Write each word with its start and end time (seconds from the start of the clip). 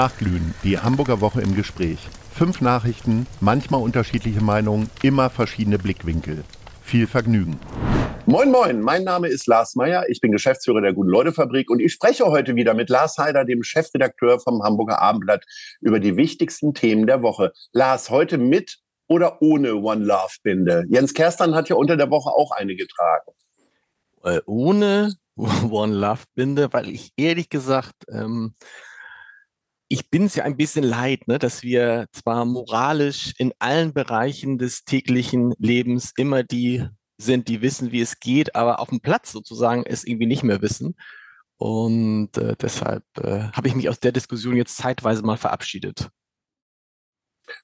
Nachglühen, 0.00 0.54
die 0.64 0.78
Hamburger 0.78 1.20
Woche 1.20 1.42
im 1.42 1.54
Gespräch. 1.54 1.98
Fünf 2.32 2.62
Nachrichten, 2.62 3.26
manchmal 3.40 3.82
unterschiedliche 3.82 4.42
Meinungen, 4.42 4.88
immer 5.02 5.28
verschiedene 5.28 5.78
Blickwinkel. 5.78 6.42
Viel 6.82 7.06
Vergnügen. 7.06 7.60
Moin, 8.24 8.50
moin, 8.50 8.80
mein 8.80 9.04
Name 9.04 9.28
ist 9.28 9.46
Lars 9.46 9.74
Meyer, 9.74 10.08
ich 10.08 10.22
bin 10.22 10.32
Geschäftsführer 10.32 10.80
der 10.80 10.94
Guten-Leute-Fabrik 10.94 11.68
und 11.68 11.80
ich 11.80 11.92
spreche 11.92 12.24
heute 12.24 12.54
wieder 12.54 12.72
mit 12.72 12.88
Lars 12.88 13.18
Heider, 13.18 13.44
dem 13.44 13.62
Chefredakteur 13.62 14.40
vom 14.40 14.62
Hamburger 14.62 15.02
Abendblatt, 15.02 15.44
über 15.82 16.00
die 16.00 16.16
wichtigsten 16.16 16.72
Themen 16.72 17.06
der 17.06 17.20
Woche. 17.20 17.52
Lars, 17.72 18.08
heute 18.08 18.38
mit 18.38 18.78
oder 19.06 19.42
ohne 19.42 19.74
One 19.74 20.02
Love 20.02 20.36
Binde? 20.42 20.86
Jens 20.88 21.12
Kerstern 21.12 21.54
hat 21.54 21.68
ja 21.68 21.76
unter 21.76 21.98
der 21.98 22.10
Woche 22.10 22.30
auch 22.30 22.52
eine 22.52 22.74
getragen. 22.74 23.32
Äh, 24.24 24.40
ohne 24.46 25.12
One 25.36 25.92
Love 25.92 26.22
Binde, 26.34 26.72
weil 26.72 26.88
ich 26.88 27.12
ehrlich 27.18 27.50
gesagt 27.50 28.06
ähm, 28.10 28.54
ich 29.92 30.08
bin 30.08 30.26
es 30.26 30.36
ja 30.36 30.44
ein 30.44 30.56
bisschen 30.56 30.84
leid, 30.84 31.26
ne, 31.26 31.40
dass 31.40 31.64
wir 31.64 32.06
zwar 32.12 32.44
moralisch 32.44 33.32
in 33.38 33.52
allen 33.58 33.92
Bereichen 33.92 34.56
des 34.56 34.84
täglichen 34.84 35.52
Lebens 35.58 36.12
immer 36.16 36.44
die 36.44 36.86
sind, 37.18 37.48
die 37.48 37.60
wissen, 37.60 37.90
wie 37.90 38.00
es 38.00 38.20
geht, 38.20 38.54
aber 38.54 38.78
auf 38.78 38.90
dem 38.90 39.00
Platz 39.00 39.32
sozusagen 39.32 39.84
es 39.84 40.04
irgendwie 40.04 40.26
nicht 40.26 40.44
mehr 40.44 40.62
wissen. 40.62 40.94
Und 41.56 42.38
äh, 42.38 42.54
deshalb 42.58 43.02
äh, 43.18 43.48
habe 43.52 43.66
ich 43.66 43.74
mich 43.74 43.88
aus 43.88 43.98
der 43.98 44.12
Diskussion 44.12 44.56
jetzt 44.56 44.76
zeitweise 44.76 45.22
mal 45.22 45.36
verabschiedet. 45.36 46.08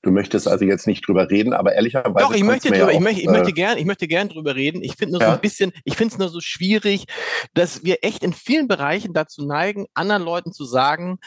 Du 0.03 0.11
möchtest 0.11 0.49
also 0.49 0.65
jetzt 0.65 0.89
nicht 0.89 1.07
drüber 1.07 1.31
reden, 1.31 1.53
aber 1.53 1.75
ehrlicherweise. 1.75 2.27
Doch, 2.27 2.35
ich 2.35 2.43
möchte 2.43 2.71
drüber, 2.71 2.91
ja 2.91 2.91
ich, 2.91 3.01
möchte, 3.01 3.21
ich 3.21 3.29
möchte 3.29 3.51
äh, 3.51 3.55
gern, 3.55 3.79
ich 3.79 3.85
möchte 3.85 4.09
gern 4.09 4.29
drüber 4.29 4.57
reden. 4.57 4.83
Ich 4.83 4.97
finde 4.97 5.13
nur 5.13 5.21
ja? 5.21 5.29
so 5.29 5.35
ein 5.35 5.41
bisschen, 5.41 5.73
ich 5.85 5.97
finde 5.97 6.13
es 6.13 6.19
nur 6.19 6.29
so 6.29 6.41
schwierig, 6.41 7.05
dass 7.55 7.85
wir 7.85 7.99
echt 8.03 8.25
in 8.25 8.33
vielen 8.33 8.67
Bereichen 8.67 9.15
dazu 9.15 9.47
neigen, 9.47 9.87
anderen 9.95 10.25
Leuten 10.25 10.53
zu 10.53 10.65
sagen, 10.65 11.19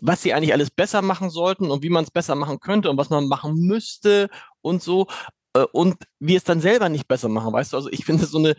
was 0.00 0.22
sie 0.22 0.34
eigentlich 0.34 0.52
alles 0.52 0.70
besser 0.70 1.02
machen 1.02 1.30
sollten 1.30 1.70
und 1.70 1.82
wie 1.82 1.90
man 1.90 2.04
es 2.04 2.10
besser 2.10 2.34
machen 2.34 2.60
könnte 2.60 2.90
und 2.90 2.98
was 2.98 3.10
man 3.10 3.28
machen 3.28 3.54
müsste 3.54 4.28
und 4.60 4.82
so. 4.82 5.06
Äh, 5.54 5.64
und 5.72 5.96
wir 6.20 6.36
es 6.36 6.44
dann 6.44 6.60
selber 6.60 6.88
nicht 6.88 7.06
besser 7.06 7.28
machen, 7.28 7.52
weißt 7.52 7.72
du? 7.72 7.76
Also 7.76 7.90
ich 7.90 8.04
finde 8.04 8.26
so 8.26 8.38
eine, 8.38 8.56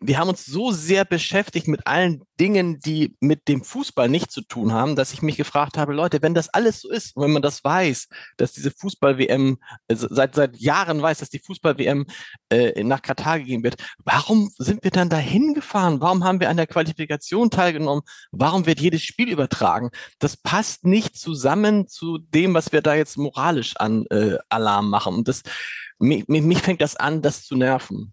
wir 0.00 0.18
haben 0.18 0.28
uns 0.28 0.44
so 0.44 0.72
sehr 0.72 1.04
beschäftigt 1.04 1.68
mit 1.68 1.86
allen 1.86 2.22
Dingen, 2.38 2.80
die 2.80 3.16
mit 3.20 3.48
dem 3.48 3.62
Fußball 3.62 4.08
nicht 4.08 4.30
zu 4.30 4.42
tun 4.42 4.72
haben, 4.72 4.96
dass 4.96 5.12
ich 5.12 5.22
mich 5.22 5.36
gefragt 5.36 5.78
habe, 5.78 5.92
Leute, 5.92 6.22
wenn 6.22 6.34
das 6.34 6.48
alles 6.48 6.80
so 6.80 6.90
ist, 6.90 7.16
wenn 7.16 7.30
man 7.30 7.42
das 7.42 7.62
weiß, 7.62 8.08
dass 8.36 8.52
diese 8.52 8.70
Fußball-WM, 8.70 9.58
also 9.88 10.08
seit, 10.10 10.34
seit 10.34 10.56
Jahren 10.56 11.00
weiß, 11.00 11.18
dass 11.18 11.30
die 11.30 11.38
Fußball-WM 11.38 12.06
äh, 12.50 12.82
nach 12.82 13.02
Katar 13.02 13.38
gegeben 13.38 13.62
wird, 13.62 13.76
warum 14.04 14.50
sind 14.58 14.82
wir 14.82 14.90
dann 14.90 15.08
da 15.08 15.18
hingefahren? 15.18 16.00
Warum 16.00 16.24
haben 16.24 16.40
wir 16.40 16.50
an 16.50 16.56
der 16.56 16.66
Qualifikation 16.66 17.50
teilgenommen? 17.50 18.02
Warum 18.32 18.66
wird 18.66 18.80
jedes 18.80 19.02
Spiel 19.02 19.28
übertragen? 19.28 19.90
Das 20.18 20.36
passt 20.36 20.84
nicht 20.84 21.16
zusammen 21.16 21.86
zu 21.86 22.18
dem, 22.18 22.54
was 22.54 22.72
wir 22.72 22.82
da 22.82 22.94
jetzt 22.94 23.16
moralisch 23.16 23.76
an 23.76 24.06
äh, 24.10 24.38
Alarm 24.48 24.90
machen. 24.90 25.14
Und 25.14 25.28
das 25.28 25.42
mich, 26.00 26.26
mich 26.28 26.58
fängt 26.58 26.80
das 26.80 26.96
an, 26.96 27.22
das 27.22 27.44
zu 27.44 27.56
nerven. 27.56 28.12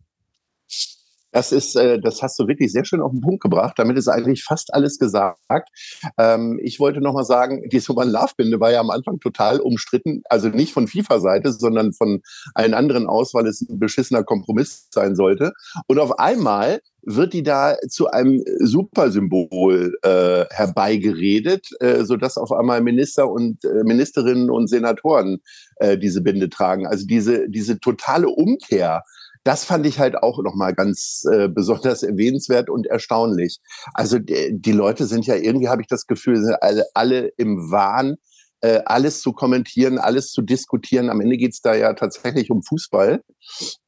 Das 1.31 1.52
ist, 1.52 1.75
äh, 1.75 2.00
das 2.00 2.22
hast 2.22 2.39
du 2.39 2.47
wirklich 2.47 2.72
sehr 2.72 2.86
schön 2.86 3.02
auf 3.02 3.11
den 3.11 3.22
Punkt 3.22 3.42
gebracht. 3.42 3.73
Damit 3.78 3.97
ist 3.97 4.08
eigentlich 4.08 4.44
fast 4.44 4.73
alles 4.73 4.97
gesagt. 4.97 5.69
Ähm, 6.17 6.59
ich 6.64 6.80
wollte 6.80 7.02
noch 7.02 7.14
mal 7.14 7.25
sagen, 7.25 7.64
die 7.72 7.80
Soman 7.80 8.09
Love 8.09 8.34
Binde 8.38 8.59
war 8.59 8.72
ja 8.72 8.80
am 8.80 8.89
Anfang 8.89 9.19
total 9.19 9.59
umstritten. 9.59 10.22
Also 10.30 10.50
nicht 10.50 10.73
von 10.73 10.88
FIFA-Seite, 10.88 11.52
sondern 11.52 11.94
von 11.94 12.22
allen 12.53 12.73
anderen 12.73 13.08
aus, 13.08 13.34
weil 13.34 13.47
es 13.47 13.61
ein 13.61 13.80
beschissener 13.80 14.23
Kompromiss 14.23 14.88
sein 14.92 15.16
sollte. 15.16 15.53
Und 15.88 16.00
auf 16.00 16.18
einmal 16.19 16.79
wird 17.09 17.34
die 17.34 17.44
da 17.44 17.78
zu 17.88 18.07
einem 18.07 18.44
Supersymbol 18.59 19.97
äh, 20.01 20.46
herbeigeredet, 20.50 21.69
äh, 21.80 22.03
sodass 22.03 22.38
auf 22.38 22.51
einmal 22.51 22.81
Minister 22.81 23.31
und 23.31 23.63
äh, 23.63 23.84
Ministerinnen 23.85 24.50
und 24.50 24.68
Senatoren 24.68 25.40
äh, 25.78 25.97
diese 25.97 26.22
Binde 26.22 26.50
tragen. 26.50 26.85
Also 26.85 27.06
diese, 27.07 27.50
diese 27.50 27.80
totale 27.80 28.28
Umkehr 28.28 29.03
das 29.44 29.66
fand 29.66 29.86
ich 29.86 30.00
halt 30.00 30.16
auch 30.16 30.42
nochmal 30.42 30.74
ganz 30.74 31.24
äh, 31.31 31.48
besonders 31.48 32.03
erwähnenswert 32.03 32.70
und 32.70 32.88
erstaunlich. 32.88 33.59
Also 33.94 34.20
die, 34.20 34.59
die 34.59 34.72
Leute 34.72 35.06
sind 35.06 35.25
ja 35.25 35.36
irgendwie, 35.36 35.70
habe 35.70 35.81
ich 35.81 35.88
das 35.88 36.08
Gefühl, 36.08 36.38
sind 36.38 36.56
alle, 36.62 36.86
alle 36.94 37.28
im 37.38 37.72
Wahn, 37.72 38.18
äh, 38.62 38.81
alles 38.86 39.22
zu 39.22 39.34
kommentieren, 39.34 39.98
alles 40.00 40.31
zu 40.31 40.42
diskutieren. 40.42 41.09
Am 41.09 41.22
Ende 41.22 41.38
geht's 41.38 41.62
da 41.62 41.75
ja 41.75 41.94
tatsächlich 41.94 42.50
um 42.50 42.64
Fußball. 42.64 43.24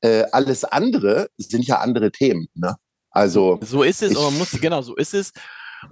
Äh, 0.02 0.26
alles 0.32 0.64
andere 0.64 1.30
sind 1.38 1.66
ja 1.66 1.80
andere 1.80 2.12
Themen. 2.12 2.48
Ne? 2.54 2.76
Also 3.12 3.60
so 3.62 3.84
ist 3.84 4.04
es, 4.04 4.12
ich, 4.12 4.18
man 4.18 4.38
muss 4.38 4.52
genau 4.52 4.82
so 4.82 4.96
ist 4.96 5.14
es. 5.14 5.34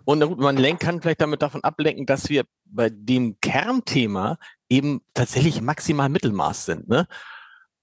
Und 0.06 0.22
gut, 0.22 0.40
man 0.40 0.58
lenkt, 0.58 0.82
kann 0.82 1.02
vielleicht 1.02 1.22
damit 1.22 1.42
davon 1.42 1.64
ablenken, 1.64 2.06
dass 2.06 2.30
wir 2.30 2.44
bei 2.66 2.90
dem 2.90 3.40
Kernthema 3.40 4.38
eben 4.70 5.02
tatsächlich 5.14 5.62
maximal 5.62 6.10
Mittelmaß 6.10 6.66
sind. 6.66 6.90
Ne? 6.90 7.08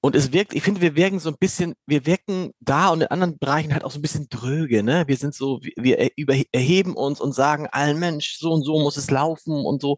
Und 0.04 0.14
es 0.14 0.34
wirkt, 0.34 0.52
ich 0.52 0.62
finde, 0.62 0.82
wir 0.82 0.96
wirken 0.96 1.18
so 1.18 1.30
ein 1.30 1.38
bisschen, 1.40 1.76
wir 1.86 2.04
wirken 2.04 2.50
da 2.60 2.90
und 2.90 3.00
in 3.00 3.06
anderen 3.06 3.38
Bereichen 3.38 3.72
halt 3.72 3.84
auch 3.84 3.90
so 3.90 3.98
ein 3.98 4.02
bisschen 4.02 4.28
dröge, 4.28 4.82
ne? 4.82 5.04
Wir 5.06 5.16
sind 5.16 5.34
so, 5.34 5.62
wir 5.76 6.10
über, 6.16 6.34
erheben 6.52 6.94
uns 6.94 7.22
und 7.22 7.34
sagen 7.34 7.68
allen 7.72 7.98
Mensch, 7.98 8.36
so 8.36 8.52
und 8.52 8.64
so 8.64 8.78
muss 8.80 8.98
es 8.98 9.10
laufen 9.10 9.64
und 9.64 9.80
so. 9.80 9.96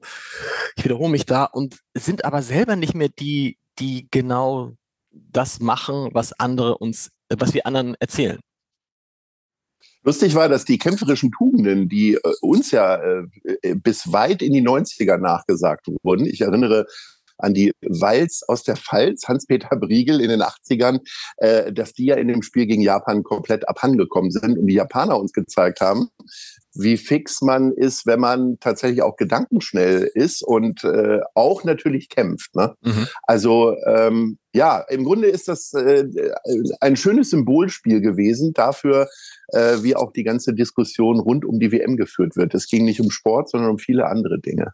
Ich 0.76 0.84
wiederhole 0.84 1.10
mich 1.10 1.26
da 1.26 1.42
und 1.42 1.80
sind 1.92 2.24
aber 2.24 2.42
selber 2.42 2.76
nicht 2.76 2.94
mehr 2.94 3.08
die, 3.08 3.58
die 3.80 4.06
genau 4.12 4.74
das 5.10 5.58
machen, 5.58 6.10
was 6.12 6.32
andere 6.34 6.78
uns, 6.78 7.10
was 7.28 7.52
wir 7.52 7.66
anderen 7.66 7.96
erzählen. 7.98 8.38
Lustig 10.04 10.36
war, 10.36 10.48
dass 10.48 10.64
die 10.64 10.78
kämpferischen 10.78 11.32
Tugenden, 11.32 11.88
die 11.88 12.14
äh, 12.14 12.20
uns 12.42 12.70
ja 12.70 12.94
äh, 12.94 13.24
äh 13.62 13.74
bis 13.74 14.12
weit 14.12 14.40
in 14.40 14.52
die 14.52 14.62
90er 14.62 15.16
nachgesagt 15.16 15.88
wurden, 16.04 16.26
ich 16.26 16.42
erinnere 16.42 16.86
an 17.38 17.54
die 17.54 17.72
Walz 17.82 18.42
aus 18.46 18.62
der 18.62 18.76
Pfalz, 18.76 19.28
Hans-Peter 19.28 19.76
Briegel 19.76 20.20
in 20.20 20.28
den 20.28 20.42
80ern, 20.42 21.00
äh, 21.38 21.72
dass 21.72 21.92
die 21.92 22.06
ja 22.06 22.16
in 22.16 22.28
dem 22.28 22.42
Spiel 22.42 22.66
gegen 22.66 22.82
Japan 22.82 23.22
komplett 23.22 23.68
abhandengekommen 23.68 24.30
sind 24.30 24.58
und 24.58 24.66
die 24.66 24.74
Japaner 24.74 25.18
uns 25.18 25.32
gezeigt 25.32 25.80
haben, 25.80 26.08
wie 26.78 26.96
fix 26.96 27.40
man 27.40 27.72
ist, 27.72 28.06
wenn 28.06 28.20
man 28.20 28.58
tatsächlich 28.60 29.02
auch 29.02 29.16
gedankenschnell 29.16 30.10
ist 30.14 30.42
und 30.42 30.84
äh, 30.84 31.20
auch 31.34 31.64
natürlich 31.64 32.08
kämpft. 32.08 32.54
Ne? 32.54 32.74
Mhm. 32.82 33.06
Also 33.22 33.76
ähm, 33.86 34.38
ja, 34.52 34.84
im 34.88 35.04
Grunde 35.04 35.28
ist 35.28 35.48
das 35.48 35.72
äh, 35.74 36.04
ein 36.80 36.96
schönes 36.96 37.30
Symbolspiel 37.30 38.00
gewesen 38.00 38.52
dafür, 38.52 39.08
äh, 39.48 39.82
wie 39.82 39.96
auch 39.96 40.12
die 40.12 40.24
ganze 40.24 40.54
Diskussion 40.54 41.20
rund 41.20 41.44
um 41.44 41.58
die 41.58 41.72
WM 41.72 41.96
geführt 41.96 42.36
wird. 42.36 42.54
Es 42.54 42.68
ging 42.68 42.84
nicht 42.84 43.00
um 43.00 43.10
Sport, 43.10 43.50
sondern 43.50 43.70
um 43.70 43.78
viele 43.78 44.06
andere 44.06 44.40
Dinge. 44.40 44.72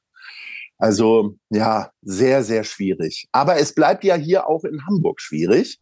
Also 0.82 1.36
ja, 1.48 1.90
sehr, 2.02 2.42
sehr 2.42 2.64
schwierig. 2.64 3.28
Aber 3.30 3.56
es 3.56 3.72
bleibt 3.72 4.02
ja 4.02 4.16
hier 4.16 4.48
auch 4.48 4.64
in 4.64 4.84
Hamburg 4.84 5.20
schwierig. 5.20 5.78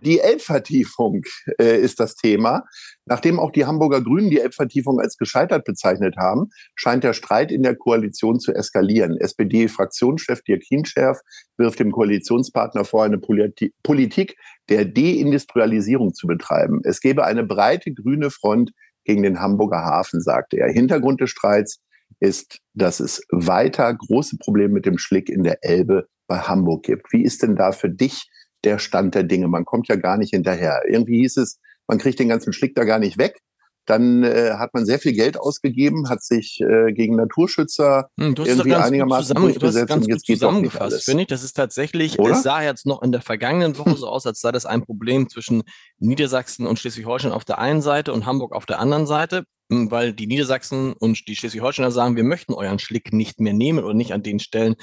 Die 0.00 0.18
Elbvertiefung 0.18 1.22
äh, 1.60 1.78
ist 1.78 2.00
das 2.00 2.16
Thema. 2.16 2.64
Nachdem 3.06 3.38
auch 3.38 3.52
die 3.52 3.66
Hamburger 3.66 4.02
Grünen 4.02 4.30
die 4.30 4.40
Elbvertiefung 4.40 4.98
als 4.98 5.16
gescheitert 5.16 5.64
bezeichnet 5.64 6.16
haben, 6.18 6.50
scheint 6.74 7.04
der 7.04 7.12
Streit 7.12 7.52
in 7.52 7.62
der 7.62 7.76
Koalition 7.76 8.40
zu 8.40 8.52
eskalieren. 8.52 9.16
SPD-Fraktionschef 9.16 10.42
Dirk 10.42 10.64
Hinscherf 10.68 11.20
wirft 11.56 11.78
dem 11.78 11.92
Koalitionspartner 11.92 12.84
vor, 12.84 13.04
eine 13.04 13.18
Politi 13.18 13.72
Politik 13.84 14.36
der 14.70 14.86
Deindustrialisierung 14.86 16.14
zu 16.14 16.26
betreiben. 16.26 16.80
Es 16.82 17.00
gebe 17.00 17.24
eine 17.24 17.44
breite 17.44 17.94
grüne 17.94 18.30
Front 18.30 18.72
gegen 19.04 19.22
den 19.22 19.38
Hamburger 19.38 19.84
Hafen, 19.84 20.20
sagte 20.20 20.56
er. 20.56 20.72
Hintergrund 20.72 21.20
des 21.20 21.30
Streits 21.30 21.78
ist, 22.20 22.58
dass 22.74 23.00
es 23.00 23.22
weiter 23.30 23.92
große 23.92 24.38
Probleme 24.38 24.74
mit 24.74 24.86
dem 24.86 24.98
Schlick 24.98 25.28
in 25.28 25.42
der 25.42 25.58
Elbe 25.62 26.06
bei 26.26 26.38
Hamburg 26.38 26.84
gibt. 26.84 27.12
Wie 27.12 27.22
ist 27.22 27.42
denn 27.42 27.56
da 27.56 27.72
für 27.72 27.90
dich 27.90 28.28
der 28.64 28.78
Stand 28.78 29.14
der 29.14 29.24
Dinge? 29.24 29.48
Man 29.48 29.64
kommt 29.64 29.88
ja 29.88 29.96
gar 29.96 30.16
nicht 30.16 30.30
hinterher. 30.30 30.82
Irgendwie 30.88 31.20
hieß 31.20 31.36
es, 31.38 31.60
man 31.86 31.98
kriegt 31.98 32.18
den 32.18 32.28
ganzen 32.28 32.52
Schlick 32.52 32.74
da 32.74 32.84
gar 32.84 32.98
nicht 32.98 33.18
weg. 33.18 33.40
Dann 33.86 34.24
äh, 34.24 34.54
hat 34.54 34.72
man 34.72 34.86
sehr 34.86 34.98
viel 34.98 35.12
Geld 35.12 35.38
ausgegeben, 35.38 36.08
hat 36.08 36.22
sich 36.22 36.58
äh, 36.60 36.92
gegen 36.92 37.16
Naturschützer 37.16 38.08
hm, 38.18 38.34
irgendwie 38.38 38.74
einigermaßen 38.74 39.34
durchgesetzt 39.36 39.92
und 39.92 40.08
jetzt 40.08 40.24
geht 40.24 40.38
zusammengefasst, 40.38 41.04
finde 41.04 41.22
ich. 41.24 41.28
Das 41.28 41.42
ist 41.42 41.52
tatsächlich, 41.52 42.18
Oder? 42.18 42.32
es 42.32 42.42
sah 42.42 42.62
jetzt 42.62 42.86
noch 42.86 43.02
in 43.02 43.12
der 43.12 43.20
vergangenen 43.20 43.76
Woche 43.78 43.96
so 43.96 44.08
aus, 44.08 44.26
als 44.26 44.40
sei 44.40 44.52
das 44.52 44.64
ein 44.64 44.82
Problem 44.82 45.28
zwischen 45.28 45.64
Niedersachsen 45.98 46.66
und 46.66 46.78
Schleswig-Holstein 46.78 47.32
auf 47.32 47.44
der 47.44 47.58
einen 47.58 47.82
Seite 47.82 48.14
und 48.14 48.24
Hamburg 48.24 48.54
auf 48.54 48.64
der 48.64 48.80
anderen 48.80 49.06
Seite, 49.06 49.44
weil 49.68 50.12
die 50.12 50.26
Niedersachsen 50.26 50.92
und 50.92 51.26
die 51.28 51.36
Schleswig-Holsteiner 51.36 51.90
sagen, 51.90 52.16
wir 52.16 52.24
möchten 52.24 52.54
euren 52.54 52.78
Schlick 52.78 53.12
nicht 53.12 53.40
mehr 53.40 53.54
nehmen 53.54 53.84
oder 53.84 53.94
nicht 53.94 54.12
an 54.12 54.22
den 54.22 54.40
Stellen, 54.40 54.76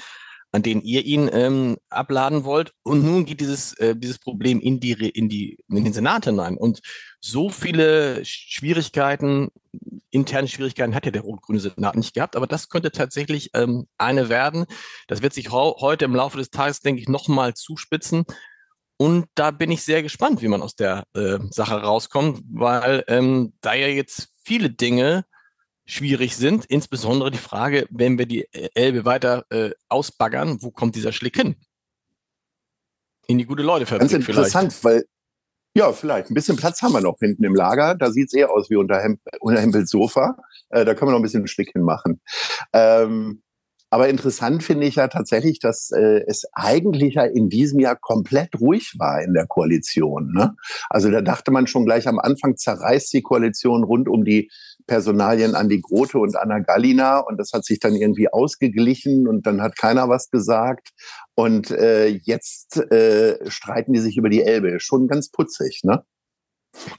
an 0.52 0.62
denen 0.62 0.82
ihr 0.82 1.04
ihn 1.04 1.30
ähm, 1.32 1.78
abladen 1.88 2.44
wollt. 2.44 2.72
Und 2.82 3.02
nun 3.04 3.24
geht 3.24 3.40
dieses, 3.40 3.72
äh, 3.78 3.96
dieses 3.96 4.18
Problem 4.18 4.60
in 4.60 4.80
die, 4.80 4.92
in 4.92 5.28
die, 5.28 5.58
in 5.68 5.84
den 5.84 5.94
Senat 5.94 6.26
hinein. 6.26 6.58
Und 6.58 6.80
so 7.20 7.48
viele 7.48 8.22
Schwierigkeiten, 8.24 9.48
interne 10.10 10.48
Schwierigkeiten 10.48 10.94
hat 10.94 11.06
ja 11.06 11.10
der 11.10 11.22
rot-grüne 11.22 11.58
Senat 11.58 11.96
nicht 11.96 12.14
gehabt, 12.14 12.36
aber 12.36 12.46
das 12.46 12.68
könnte 12.68 12.90
tatsächlich 12.90 13.50
ähm, 13.54 13.86
eine 13.96 14.28
werden. 14.28 14.66
Das 15.08 15.22
wird 15.22 15.32
sich 15.32 15.50
heute 15.50 16.04
im 16.04 16.14
Laufe 16.14 16.36
des 16.36 16.50
Tages, 16.50 16.80
denke 16.80 17.00
ich, 17.00 17.08
nochmal 17.08 17.54
zuspitzen. 17.54 18.24
Und 18.98 19.26
da 19.34 19.50
bin 19.50 19.70
ich 19.70 19.82
sehr 19.82 20.02
gespannt, 20.02 20.42
wie 20.42 20.48
man 20.48 20.62
aus 20.62 20.76
der 20.76 21.04
äh, 21.14 21.38
Sache 21.50 21.74
rauskommt, 21.80 22.42
weil 22.52 23.04
ähm, 23.08 23.54
da 23.62 23.74
ja 23.74 23.88
jetzt 23.88 24.31
viele 24.44 24.70
Dinge 24.70 25.24
schwierig 25.84 26.36
sind. 26.36 26.64
Insbesondere 26.66 27.30
die 27.30 27.38
Frage, 27.38 27.86
wenn 27.90 28.18
wir 28.18 28.26
die 28.26 28.46
Elbe 28.74 29.04
weiter 29.04 29.44
äh, 29.50 29.70
ausbaggern, 29.88 30.58
wo 30.60 30.70
kommt 30.70 30.94
dieser 30.94 31.12
Schlick 31.12 31.36
hin? 31.36 31.56
In 33.26 33.38
die 33.38 33.46
gute 33.46 33.62
Leute 33.62 33.84
Ganz 33.84 34.12
interessant, 34.12 34.72
vielleicht. 34.72 34.84
weil 34.84 35.04
ja, 35.74 35.90
vielleicht. 35.92 36.30
Ein 36.30 36.34
bisschen 36.34 36.56
Platz 36.56 36.82
haben 36.82 36.92
wir 36.92 37.00
noch 37.00 37.18
hinten 37.18 37.44
im 37.44 37.54
Lager. 37.54 37.94
Da 37.94 38.10
sieht 38.10 38.26
es 38.26 38.34
eher 38.34 38.50
aus 38.50 38.68
wie 38.68 38.76
unter, 38.76 39.00
Hem 39.00 39.18
unter 39.40 39.60
Hempels 39.60 39.90
Sofa. 39.90 40.36
Äh, 40.68 40.84
da 40.84 40.94
können 40.94 41.08
wir 41.08 41.12
noch 41.12 41.20
ein 41.20 41.22
bisschen 41.22 41.46
Schlick 41.46 41.70
hinmachen. 41.72 42.20
Ähm, 42.74 43.42
aber 43.92 44.08
interessant 44.08 44.62
finde 44.62 44.86
ich 44.86 44.94
ja 44.94 45.08
tatsächlich, 45.08 45.58
dass 45.58 45.90
äh, 45.90 46.22
es 46.26 46.46
eigentlich 46.54 47.16
ja 47.16 47.24
in 47.24 47.50
diesem 47.50 47.78
Jahr 47.78 47.94
komplett 47.94 48.58
ruhig 48.58 48.94
war 48.98 49.20
in 49.20 49.34
der 49.34 49.46
Koalition. 49.46 50.32
Ne? 50.32 50.56
Also 50.88 51.10
da 51.10 51.20
dachte 51.20 51.50
man 51.50 51.66
schon 51.66 51.84
gleich 51.84 52.08
am 52.08 52.18
Anfang, 52.18 52.56
zerreißt 52.56 53.12
die 53.12 53.20
Koalition 53.20 53.84
rund 53.84 54.08
um 54.08 54.24
die 54.24 54.50
Personalien 54.86 55.54
Andi 55.54 55.82
Grote 55.82 56.18
und 56.18 56.38
Anna 56.38 56.60
Gallina 56.60 57.18
und 57.18 57.36
das 57.36 57.52
hat 57.52 57.66
sich 57.66 57.80
dann 57.80 57.94
irgendwie 57.94 58.32
ausgeglichen 58.32 59.28
und 59.28 59.46
dann 59.46 59.60
hat 59.60 59.76
keiner 59.76 60.08
was 60.08 60.30
gesagt 60.30 60.88
und 61.34 61.70
äh, 61.70 62.08
jetzt 62.08 62.78
äh, 62.78 63.38
streiten 63.50 63.92
die 63.92 64.00
sich 64.00 64.16
über 64.16 64.30
die 64.30 64.42
Elbe. 64.42 64.80
Schon 64.80 65.06
ganz 65.06 65.30
putzig, 65.30 65.82
ne? 65.84 66.02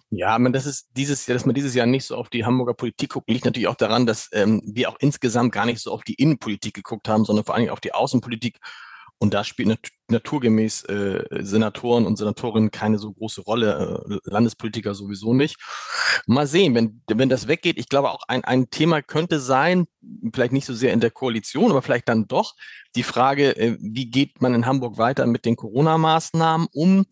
Ja, 0.10 0.38
man, 0.38 0.54
das 0.54 0.66
ist 0.66 0.90
dieses 0.96 1.26
dass 1.26 1.46
man 1.46 1.56
dieses 1.56 1.74
Jahr 1.74 1.88
nicht 1.88 2.06
so 2.06 2.16
auf 2.16 2.30
die 2.30 2.46
Hamburger 2.46 2.74
Politik 2.74 3.12
guckt, 3.12 3.30
liegt 3.30 3.46
natürlich 3.46 3.68
auch 3.68 3.76
daran, 3.76 4.06
dass 4.06 4.30
ähm, 4.32 4.62
wir 4.66 4.90
auch 4.90 4.98
insgesamt 5.00 5.52
gar 5.52 5.66
nicht 5.66 5.80
so 5.80 5.92
auf 5.92 6.04
die 6.04 6.14
Innenpolitik 6.16 6.76
geguckt 6.76 7.08
haben, 7.08 7.26
sondern 7.26 7.46
vor 7.46 7.56
allem 7.56 7.70
auf 7.70 7.80
die 7.80 7.94
Außenpolitik. 7.94 8.60
Und 9.20 9.34
da 9.34 9.44
spielt 9.44 9.70
nat 9.70 9.80
naturgemäß 10.10 10.84
äh, 10.84 11.24
Senatoren 11.40 12.06
und 12.06 12.18
Senatorinnen 12.18 12.72
keine 12.72 13.00
so 13.00 13.14
große 13.14 13.42
Rolle, 13.42 14.04
äh, 14.10 14.30
Landespolitiker 14.30 14.94
sowieso 14.94 15.34
nicht. 15.34 15.58
Mal 16.28 16.46
sehen, 16.46 16.76
wenn, 16.76 17.02
wenn 17.08 17.30
das 17.30 17.48
weggeht. 17.48 17.80
Ich 17.80 17.88
glaube 17.88 18.12
auch 18.12 18.24
ein, 18.28 18.44
ein 18.44 18.70
Thema 18.70 19.02
könnte 19.02 19.40
sein, 19.40 19.86
vielleicht 20.34 20.52
nicht 20.52 20.66
so 20.66 20.74
sehr 20.74 20.92
in 20.92 21.00
der 21.00 21.10
Koalition, 21.10 21.72
aber 21.72 21.82
vielleicht 21.82 22.10
dann 22.10 22.28
doch 22.28 22.54
die 22.96 23.04
Frage, 23.04 23.56
äh, 23.56 23.78
wie 23.80 24.10
geht 24.12 24.42
man 24.42 24.54
in 24.54 24.66
Hamburg 24.66 24.98
weiter 24.98 25.26
mit 25.26 25.46
den 25.46 25.56
Corona-Maßnahmen 25.56 26.68
um? 26.74 27.06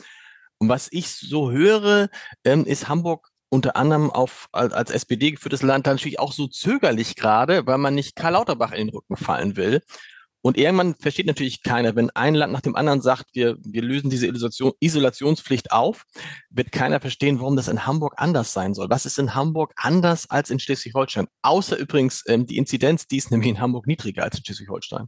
Und 0.62 0.70
was 0.70 0.90
ich 0.92 1.08
so 1.08 1.50
höre, 1.50 2.10
ähm, 2.44 2.66
ist 2.66 2.88
Hamburg 2.88 3.30
unter 3.50 3.76
anderem 3.76 4.12
auf, 4.12 4.48
als, 4.52 4.74
als 4.74 4.92
SPD 4.92 5.32
geführtes 5.32 5.64
Land 5.64 5.88
natürlich 5.88 6.20
auch 6.20 6.34
so 6.34 6.48
zögerlich 6.48 7.16
gerade, 7.16 7.66
weil 7.66 7.80
man 7.80 7.96
nicht 7.96 8.16
Karl 8.16 8.34
Lauterbach 8.34 8.72
in 8.72 8.88
den 8.88 8.96
Rücken 8.96 9.18
fallen 9.18 9.56
will. 9.56 9.82
Und 10.44 10.58
irgendwann 10.58 10.94
versteht 10.94 11.26
natürlich 11.26 11.64
keiner, 11.64 11.96
wenn 11.96 12.12
ein 12.12 12.36
Land 12.36 12.54
nach 12.54 12.62
dem 12.62 12.76
anderen 12.76 13.02
sagt, 13.02 13.26
wir, 13.34 13.58
wir 13.64 13.82
lösen 13.82 14.12
diese 14.12 14.28
Isolation, 14.28 14.74
Isolationspflicht 14.80 15.72
auf, 15.72 16.04
wird 16.52 16.72
keiner 16.72 17.00
verstehen, 17.00 17.40
warum 17.40 17.56
das 17.56 17.68
in 17.68 17.88
Hamburg 17.88 18.14
anders 18.18 18.54
sein 18.54 18.76
soll. 18.76 18.88
Was 18.92 19.08
ist 19.08 19.18
in 19.18 19.34
Hamburg 19.34 19.74
anders 19.78 20.30
als 20.30 20.52
in 20.52 20.60
Schleswig-Holstein? 20.60 21.28
Außer 21.42 21.76
übrigens 21.76 22.24
ähm, 22.28 22.46
die 22.46 22.58
Inzidenz, 22.58 23.08
die 23.08 23.18
ist 23.18 23.32
nämlich 23.32 23.50
in 23.50 23.60
Hamburg 23.60 23.88
niedriger 23.88 24.22
als 24.22 24.38
in 24.38 24.46
Schleswig-Holstein. 24.46 25.08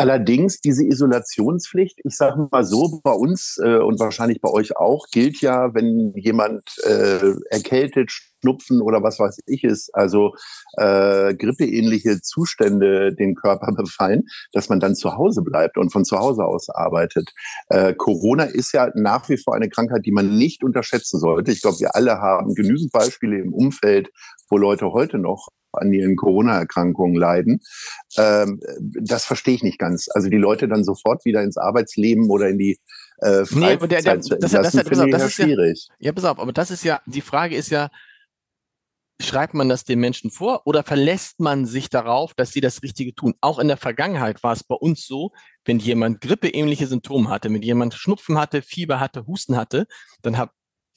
Allerdings 0.00 0.62
diese 0.62 0.82
Isolationspflicht, 0.82 2.00
ich 2.04 2.16
sage 2.16 2.48
mal 2.50 2.64
so, 2.64 3.00
bei 3.04 3.12
uns 3.12 3.60
äh, 3.62 3.76
und 3.76 4.00
wahrscheinlich 4.00 4.40
bei 4.40 4.48
euch 4.48 4.74
auch, 4.78 5.04
gilt 5.12 5.42
ja, 5.42 5.74
wenn 5.74 6.14
jemand 6.16 6.62
äh, 6.86 7.34
erkältet, 7.50 8.10
Schnupfen 8.10 8.80
oder 8.80 9.02
was 9.02 9.18
weiß 9.18 9.40
ich 9.44 9.62
ist, 9.62 9.94
also 9.94 10.34
äh, 10.78 11.34
grippeähnliche 11.34 12.22
Zustände 12.22 13.14
den 13.14 13.34
Körper 13.34 13.72
befallen, 13.76 14.22
dass 14.54 14.70
man 14.70 14.80
dann 14.80 14.94
zu 14.94 15.18
Hause 15.18 15.42
bleibt 15.42 15.76
und 15.76 15.92
von 15.92 16.06
zu 16.06 16.18
Hause 16.18 16.46
aus 16.46 16.70
arbeitet. 16.70 17.28
Äh, 17.68 17.92
Corona 17.92 18.44
ist 18.44 18.72
ja 18.72 18.90
nach 18.94 19.28
wie 19.28 19.36
vor 19.36 19.54
eine 19.54 19.68
Krankheit, 19.68 20.06
die 20.06 20.12
man 20.12 20.34
nicht 20.34 20.64
unterschätzen 20.64 21.20
sollte. 21.20 21.52
Ich 21.52 21.60
glaube, 21.60 21.78
wir 21.78 21.94
alle 21.94 22.22
haben 22.22 22.54
genügend 22.54 22.90
Beispiele 22.90 23.36
im 23.36 23.52
Umfeld, 23.52 24.08
wo 24.48 24.56
Leute 24.56 24.92
heute 24.92 25.18
noch 25.18 25.48
an 25.72 25.92
ihren 25.92 26.16
Corona-Erkrankungen 26.16 27.16
leiden. 27.16 27.60
Ähm, 28.16 28.60
das 28.80 29.24
verstehe 29.24 29.54
ich 29.54 29.62
nicht 29.62 29.78
ganz. 29.78 30.08
Also 30.12 30.28
die 30.28 30.36
Leute 30.36 30.68
dann 30.68 30.84
sofort 30.84 31.24
wieder 31.24 31.42
ins 31.42 31.56
Arbeitsleben 31.56 32.30
oder 32.30 32.48
in 32.48 32.58
die 32.58 32.78
äh, 33.18 33.44
Freizeit 33.44 33.54
nee, 33.54 33.72
aber 33.72 33.88
der, 33.88 34.02
der, 34.02 34.16
das, 34.16 34.28
das, 34.28 34.38
das, 34.38 34.72
das, 34.72 34.84
das, 34.84 35.10
das 35.10 35.24
ist 35.24 35.34
schwierig. 35.34 35.88
Ja, 35.98 36.06
ja, 36.06 36.12
pass 36.12 36.24
auf, 36.24 36.38
aber 36.38 36.52
das 36.52 36.70
ist 36.70 36.84
ja, 36.84 37.00
die 37.06 37.20
Frage 37.20 37.56
ist 37.56 37.70
ja, 37.70 37.90
schreibt 39.20 39.54
man 39.54 39.68
das 39.68 39.84
den 39.84 40.00
Menschen 40.00 40.30
vor 40.30 40.66
oder 40.66 40.82
verlässt 40.82 41.40
man 41.40 41.66
sich 41.66 41.90
darauf, 41.90 42.34
dass 42.34 42.52
sie 42.52 42.60
das 42.60 42.82
Richtige 42.82 43.14
tun? 43.14 43.34
Auch 43.40 43.58
in 43.58 43.68
der 43.68 43.76
Vergangenheit 43.76 44.42
war 44.42 44.52
es 44.52 44.64
bei 44.64 44.74
uns 44.74 45.06
so, 45.06 45.32
wenn 45.64 45.78
jemand 45.78 46.20
grippeähnliche 46.20 46.86
Symptome 46.86 47.28
hatte, 47.28 47.52
wenn 47.52 47.62
jemand 47.62 47.94
Schnupfen 47.94 48.38
hatte, 48.38 48.62
Fieber 48.62 49.00
hatte, 49.00 49.26
Husten 49.26 49.56
hatte, 49.56 49.86
dann 50.22 50.38
habe 50.38 50.52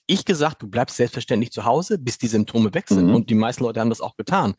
ich 0.06 0.26
gesagt, 0.26 0.62
du 0.62 0.68
bleibst 0.68 0.98
selbstverständlich 0.98 1.52
zu 1.52 1.66
Hause, 1.66 1.98
bis 1.98 2.18
die 2.18 2.28
Symptome 2.28 2.74
weg 2.74 2.86
sind. 2.88 3.08
Mhm. 3.08 3.16
Und 3.16 3.30
die 3.30 3.36
meisten 3.36 3.64
Leute 3.64 3.80
haben 3.80 3.90
das 3.90 4.02
auch 4.02 4.16
getan. 4.18 4.56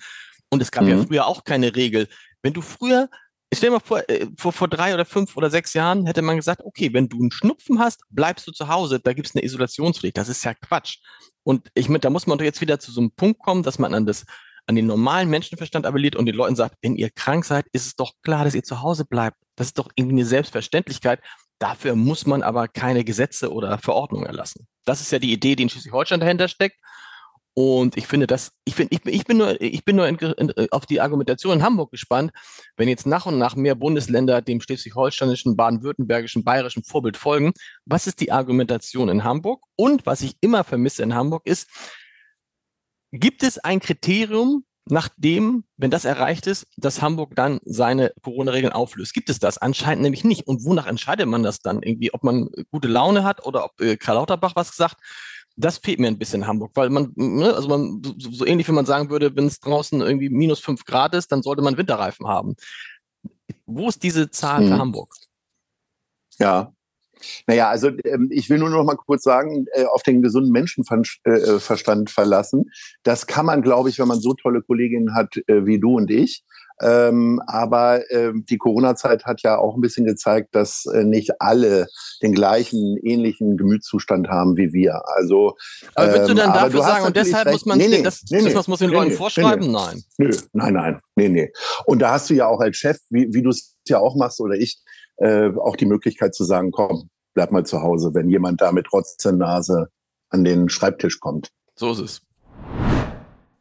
Und 0.50 0.62
es 0.62 0.70
gab 0.70 0.84
mhm. 0.84 0.90
ja 0.90 1.04
früher 1.04 1.26
auch 1.26 1.44
keine 1.44 1.74
Regel. 1.74 2.08
Wenn 2.42 2.52
du 2.52 2.62
früher, 2.62 3.08
ich 3.50 3.58
stell 3.58 3.70
mal 3.70 3.80
vor, 3.80 4.08
äh, 4.08 4.26
vor, 4.36 4.52
vor 4.52 4.68
drei 4.68 4.94
oder 4.94 5.04
fünf 5.04 5.36
oder 5.36 5.50
sechs 5.50 5.74
Jahren 5.74 6.06
hätte 6.06 6.22
man 6.22 6.36
gesagt, 6.36 6.62
okay, 6.64 6.92
wenn 6.92 7.08
du 7.08 7.20
einen 7.20 7.30
Schnupfen 7.30 7.78
hast, 7.78 8.02
bleibst 8.10 8.46
du 8.46 8.52
zu 8.52 8.68
Hause, 8.68 9.00
da 9.00 9.12
gibt 9.12 9.28
es 9.28 9.34
eine 9.34 9.44
Isolationspflicht. 9.44 10.16
Das 10.16 10.28
ist 10.28 10.44
ja 10.44 10.54
Quatsch. 10.54 10.98
Und 11.42 11.68
ich 11.74 11.88
mit, 11.88 12.04
da 12.04 12.10
muss 12.10 12.26
man 12.26 12.38
doch 12.38 12.44
jetzt 12.44 12.60
wieder 12.60 12.78
zu 12.78 12.90
so 12.90 13.00
einem 13.00 13.10
Punkt 13.10 13.40
kommen, 13.40 13.62
dass 13.62 13.78
man 13.78 13.94
an 13.94 14.06
das, 14.06 14.24
an 14.66 14.76
den 14.76 14.86
normalen 14.86 15.28
Menschenverstand 15.28 15.84
appelliert 15.84 16.16
und 16.16 16.26
den 16.26 16.34
Leuten 16.34 16.56
sagt, 16.56 16.76
wenn 16.82 16.96
ihr 16.96 17.10
krank 17.10 17.44
seid, 17.44 17.66
ist 17.72 17.86
es 17.86 17.96
doch 17.96 18.12
klar, 18.22 18.44
dass 18.44 18.54
ihr 18.54 18.62
zu 18.62 18.80
Hause 18.80 19.04
bleibt. 19.04 19.36
Das 19.56 19.68
ist 19.68 19.78
doch 19.78 19.90
irgendwie 19.94 20.16
eine 20.16 20.26
Selbstverständlichkeit. 20.26 21.20
Dafür 21.58 21.94
muss 21.96 22.26
man 22.26 22.42
aber 22.42 22.68
keine 22.68 23.04
Gesetze 23.04 23.52
oder 23.52 23.78
Verordnungen 23.78 24.26
erlassen. 24.26 24.66
Das 24.84 25.00
ist 25.00 25.12
ja 25.12 25.18
die 25.18 25.32
Idee, 25.32 25.56
die 25.56 25.64
in 25.64 25.68
Schleswig-Holstein 25.68 26.20
dahinter 26.20 26.48
steckt. 26.48 26.76
Und 27.56 27.96
ich 27.96 28.08
finde 28.08 28.26
das, 28.26 28.50
ich, 28.64 28.74
finde, 28.74 28.96
ich, 28.96 29.06
ich 29.06 29.24
bin 29.24 29.36
nur, 29.36 29.60
ich 29.60 29.84
bin 29.84 29.94
nur 29.94 30.08
in, 30.08 30.16
in, 30.16 30.52
auf 30.72 30.86
die 30.86 31.00
Argumentation 31.00 31.58
in 31.58 31.62
Hamburg 31.62 31.92
gespannt, 31.92 32.32
wenn 32.76 32.88
jetzt 32.88 33.06
nach 33.06 33.26
und 33.26 33.38
nach 33.38 33.54
mehr 33.54 33.76
Bundesländer 33.76 34.42
dem 34.42 34.60
schleswig-holsteinischen, 34.60 35.56
baden-württembergischen, 35.56 36.42
bayerischen 36.42 36.82
Vorbild 36.82 37.16
folgen. 37.16 37.52
Was 37.84 38.08
ist 38.08 38.20
die 38.20 38.32
Argumentation 38.32 39.08
in 39.08 39.22
Hamburg? 39.22 39.62
Und 39.76 40.04
was 40.04 40.22
ich 40.22 40.36
immer 40.40 40.64
vermisse 40.64 41.04
in 41.04 41.14
Hamburg 41.14 41.46
ist, 41.46 41.68
gibt 43.12 43.44
es 43.44 43.58
ein 43.58 43.78
Kriterium, 43.78 44.64
nachdem, 44.86 45.64
wenn 45.76 45.90
das 45.90 46.04
erreicht 46.04 46.46
ist, 46.46 46.66
dass 46.76 47.00
Hamburg 47.00 47.34
dann 47.34 47.60
seine 47.64 48.12
Corona-Regeln 48.22 48.72
auflöst. 48.72 49.14
Gibt 49.14 49.30
es 49.30 49.38
das? 49.38 49.58
Anscheinend 49.58 50.02
nämlich 50.02 50.24
nicht. 50.24 50.46
Und 50.46 50.64
wonach 50.64 50.86
entscheidet 50.86 51.26
man 51.26 51.42
das 51.42 51.60
dann 51.60 51.82
irgendwie? 51.82 52.12
Ob 52.12 52.22
man 52.22 52.50
gute 52.70 52.88
Laune 52.88 53.24
hat 53.24 53.44
oder 53.46 53.64
ob 53.64 53.80
äh, 53.80 53.96
Karl 53.96 54.16
Lauterbach 54.16 54.56
was 54.56 54.70
gesagt? 54.70 54.96
Das 55.56 55.78
fehlt 55.78 56.00
mir 56.00 56.08
ein 56.08 56.18
bisschen 56.18 56.42
in 56.42 56.48
Hamburg, 56.48 56.72
weil 56.74 56.90
man, 56.90 57.12
ne, 57.14 57.54
also 57.54 57.68
man, 57.68 58.02
so, 58.18 58.30
so 58.30 58.44
ähnlich 58.44 58.66
wie 58.68 58.72
man 58.72 58.86
sagen 58.86 59.08
würde, 59.08 59.34
wenn 59.36 59.46
es 59.46 59.60
draußen 59.60 60.00
irgendwie 60.00 60.28
minus 60.28 60.58
fünf 60.58 60.84
Grad 60.84 61.14
ist, 61.14 61.30
dann 61.30 61.42
sollte 61.42 61.62
man 61.62 61.78
Winterreifen 61.78 62.26
haben. 62.26 62.56
Wo 63.64 63.88
ist 63.88 64.02
diese 64.02 64.30
Zahl 64.30 64.62
hm. 64.62 64.68
für 64.68 64.78
Hamburg? 64.78 65.14
Ja, 66.38 66.72
naja, 67.46 67.68
also 67.68 67.90
ähm, 68.04 68.28
ich 68.30 68.50
will 68.50 68.58
nur 68.58 68.70
noch 68.70 68.84
mal 68.84 68.96
kurz 68.96 69.22
sagen, 69.22 69.66
äh, 69.72 69.84
auf 69.84 70.02
den 70.02 70.22
gesunden 70.22 70.52
Menschenverstand 70.52 72.08
äh, 72.08 72.12
verlassen. 72.12 72.70
Das 73.02 73.26
kann 73.26 73.46
man, 73.46 73.62
glaube 73.62 73.88
ich, 73.88 73.98
wenn 73.98 74.08
man 74.08 74.20
so 74.20 74.34
tolle 74.34 74.62
Kolleginnen 74.62 75.14
hat 75.14 75.36
äh, 75.46 75.66
wie 75.66 75.80
du 75.80 75.96
und 75.96 76.10
ich. 76.10 76.44
Ähm, 76.82 77.40
aber 77.46 78.10
ähm, 78.10 78.44
die 78.48 78.58
Corona-Zeit 78.58 79.24
hat 79.26 79.42
ja 79.42 79.58
auch 79.58 79.76
ein 79.76 79.80
bisschen 79.80 80.04
gezeigt, 80.04 80.54
dass 80.54 80.86
äh, 80.86 81.04
nicht 81.04 81.40
alle 81.40 81.86
den 82.20 82.32
gleichen, 82.32 82.96
ähnlichen 83.02 83.56
Gemütszustand 83.56 84.28
haben 84.28 84.56
wie 84.56 84.72
wir. 84.72 85.00
Also, 85.16 85.54
aber 85.94 86.12
würdest 86.12 86.30
du 86.30 86.34
dann 86.34 86.48
ähm, 86.48 86.54
dafür 86.54 86.82
sagen, 86.82 87.06
und 87.06 87.16
deshalb 87.16 87.52
muss 87.52 87.64
man 87.64 87.78
nee, 87.78 87.88
nee, 87.88 88.02
das, 88.02 88.24
nee, 88.28 88.52
das, 88.52 88.66
muss 88.66 88.80
den 88.80 88.90
Leuten 88.90 89.12
vorschreiben? 89.12 89.70
Nein. 89.70 90.02
Nö, 90.18 90.30
nein, 90.52 90.74
nein, 90.74 91.00
nee, 91.14 91.28
nee. 91.28 91.52
Und 91.86 92.00
da 92.00 92.12
hast 92.12 92.28
du 92.30 92.34
ja 92.34 92.48
auch 92.48 92.60
als 92.60 92.76
Chef, 92.76 92.98
wie, 93.08 93.28
wie 93.32 93.42
du 93.42 93.50
es 93.50 93.76
ja 93.86 94.00
auch 94.00 94.16
machst 94.16 94.40
oder 94.40 94.54
ich, 94.54 94.82
äh, 95.18 95.50
auch 95.56 95.76
die 95.76 95.86
Möglichkeit 95.86 96.34
zu 96.34 96.42
sagen, 96.42 96.72
komm, 96.72 97.08
bleib 97.34 97.50
mal 97.52 97.66
zu 97.66 97.82
Hause, 97.82 98.14
wenn 98.14 98.28
jemand 98.28 98.60
da 98.60 98.72
mit 98.72 98.92
Nase 99.32 99.88
an 100.30 100.44
den 100.44 100.68
Schreibtisch 100.68 101.20
kommt. 101.20 101.50
So 101.76 101.92
ist 101.92 101.98
es. 101.98 102.23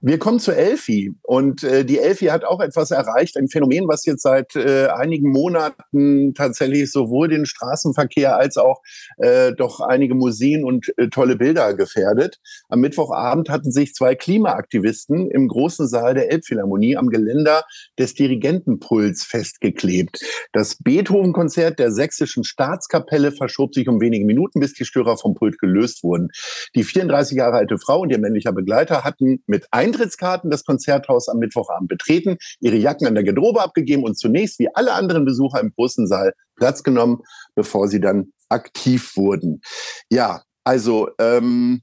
Wir 0.05 0.19
kommen 0.19 0.39
zu 0.39 0.51
Elfi 0.51 1.13
und 1.22 1.63
äh, 1.63 1.86
die 1.86 1.98
Elfi 1.98 2.25
hat 2.25 2.43
auch 2.43 2.60
etwas 2.60 2.91
erreicht, 2.91 3.38
ein 3.38 3.48
Phänomen, 3.48 3.88
was 3.88 4.05
jetzt 4.05 4.24
seit 4.24 4.53
äh, 4.53 4.88
einigen 4.88 5.31
Monaten 5.31 6.33
tatsächlich 6.33 6.91
sowohl 6.91 7.29
den 7.29 7.45
Straßenverkehr 7.45 8.36
als 8.36 8.57
auch 8.57 8.81
äh, 9.15 9.53
doch 9.53 9.79
einige 9.79 10.13
Museen 10.13 10.65
und 10.65 10.91
äh, 10.98 11.07
tolle 11.07 11.38
Bilder 11.38 11.74
gefährdet. 11.74 12.41
Am 12.67 12.81
Mittwochabend 12.81 13.50
hatten 13.50 13.72
sich 13.72 13.93
zwei 13.93 14.13
Klimaaktivisten 14.13 15.31
im 15.31 15.48
großen 15.48 15.88
Saal 15.88 16.15
der 16.15 16.33
Elbphilharmonie 16.33 16.98
am 16.98 17.07
Geländer 17.07 17.63
des 17.98 18.13
Dirigentenpuls 18.13 19.24
festgeklebt. 19.24 20.19
Das 20.51 20.75
Beethoven-Konzert 20.83 21.79
der 21.79 21.93
sächsischen 21.93 22.43
Staatskapelle 22.43 23.31
verschob 23.31 23.74
sich 23.74 23.88
um 23.88 24.01
wenige 24.01 24.25
Minuten, 24.25 24.60
bis 24.60 24.74
die 24.74 24.83
Störer 24.83 25.15
vom 25.15 25.33
Pult 25.33 25.60
gelöst 25.60 26.03
wurden. 26.03 26.27
Die 26.75 26.83
34 26.83 27.38
Jahre 27.38 27.55
alte 27.55 27.77
Frau 27.77 28.01
und 28.01 28.10
ihr 28.10 28.19
männlicher 28.19 28.51
Begleiter 28.51 29.05
hatten 29.05 29.41
mit 29.48 29.65
Eintrittskarten 29.93 30.50
das 30.50 30.65
Konzerthaus 30.65 31.29
am 31.29 31.38
Mittwochabend 31.38 31.88
betreten, 31.88 32.38
ihre 32.59 32.75
Jacken 32.75 33.07
an 33.07 33.15
der 33.15 33.23
Garderobe 33.23 33.62
abgegeben 33.62 34.03
und 34.03 34.17
zunächst 34.17 34.59
wie 34.59 34.73
alle 34.73 34.93
anderen 34.93 35.25
Besucher 35.25 35.59
im 35.59 35.71
großen 35.75 36.07
Saal 36.07 36.33
Platz 36.55 36.83
genommen, 36.83 37.21
bevor 37.55 37.88
sie 37.88 38.00
dann 38.00 38.33
aktiv 38.50 39.15
wurden. 39.15 39.62
Ja, 40.09 40.43
also 40.63 41.09
ähm, 41.19 41.81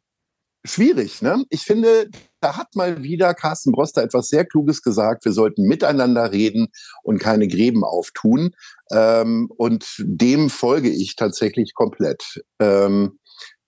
schwierig. 0.64 1.22
Ne? 1.22 1.44
Ich 1.50 1.62
finde, 1.62 2.08
da 2.40 2.56
hat 2.56 2.74
mal 2.74 3.02
wieder 3.02 3.34
Carsten 3.34 3.72
Broster 3.72 4.02
etwas 4.02 4.28
sehr 4.28 4.44
Kluges 4.44 4.82
gesagt. 4.82 5.24
Wir 5.24 5.32
sollten 5.32 5.64
miteinander 5.64 6.32
reden 6.32 6.68
und 7.02 7.18
keine 7.18 7.48
Gräben 7.48 7.84
auftun. 7.84 8.54
Ähm, 8.92 9.48
und 9.56 9.86
dem 9.98 10.50
folge 10.50 10.90
ich 10.90 11.16
tatsächlich 11.16 11.74
komplett. 11.74 12.42
Ähm, 12.58 13.18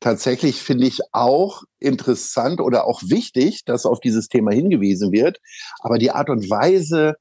tatsächlich 0.02 0.60
finde 0.60 0.86
ich 0.86 1.00
auch 1.12 1.62
interessant 1.78 2.60
oder 2.60 2.86
auch 2.86 3.02
wichtig, 3.02 3.64
dass 3.64 3.86
auf 3.86 4.00
dieses 4.00 4.28
Thema 4.28 4.52
hingewiesen 4.52 5.12
wird. 5.12 5.38
Aber 5.80 5.98
die 5.98 6.10
Art 6.10 6.28
und 6.28 6.50
Weise 6.50 7.14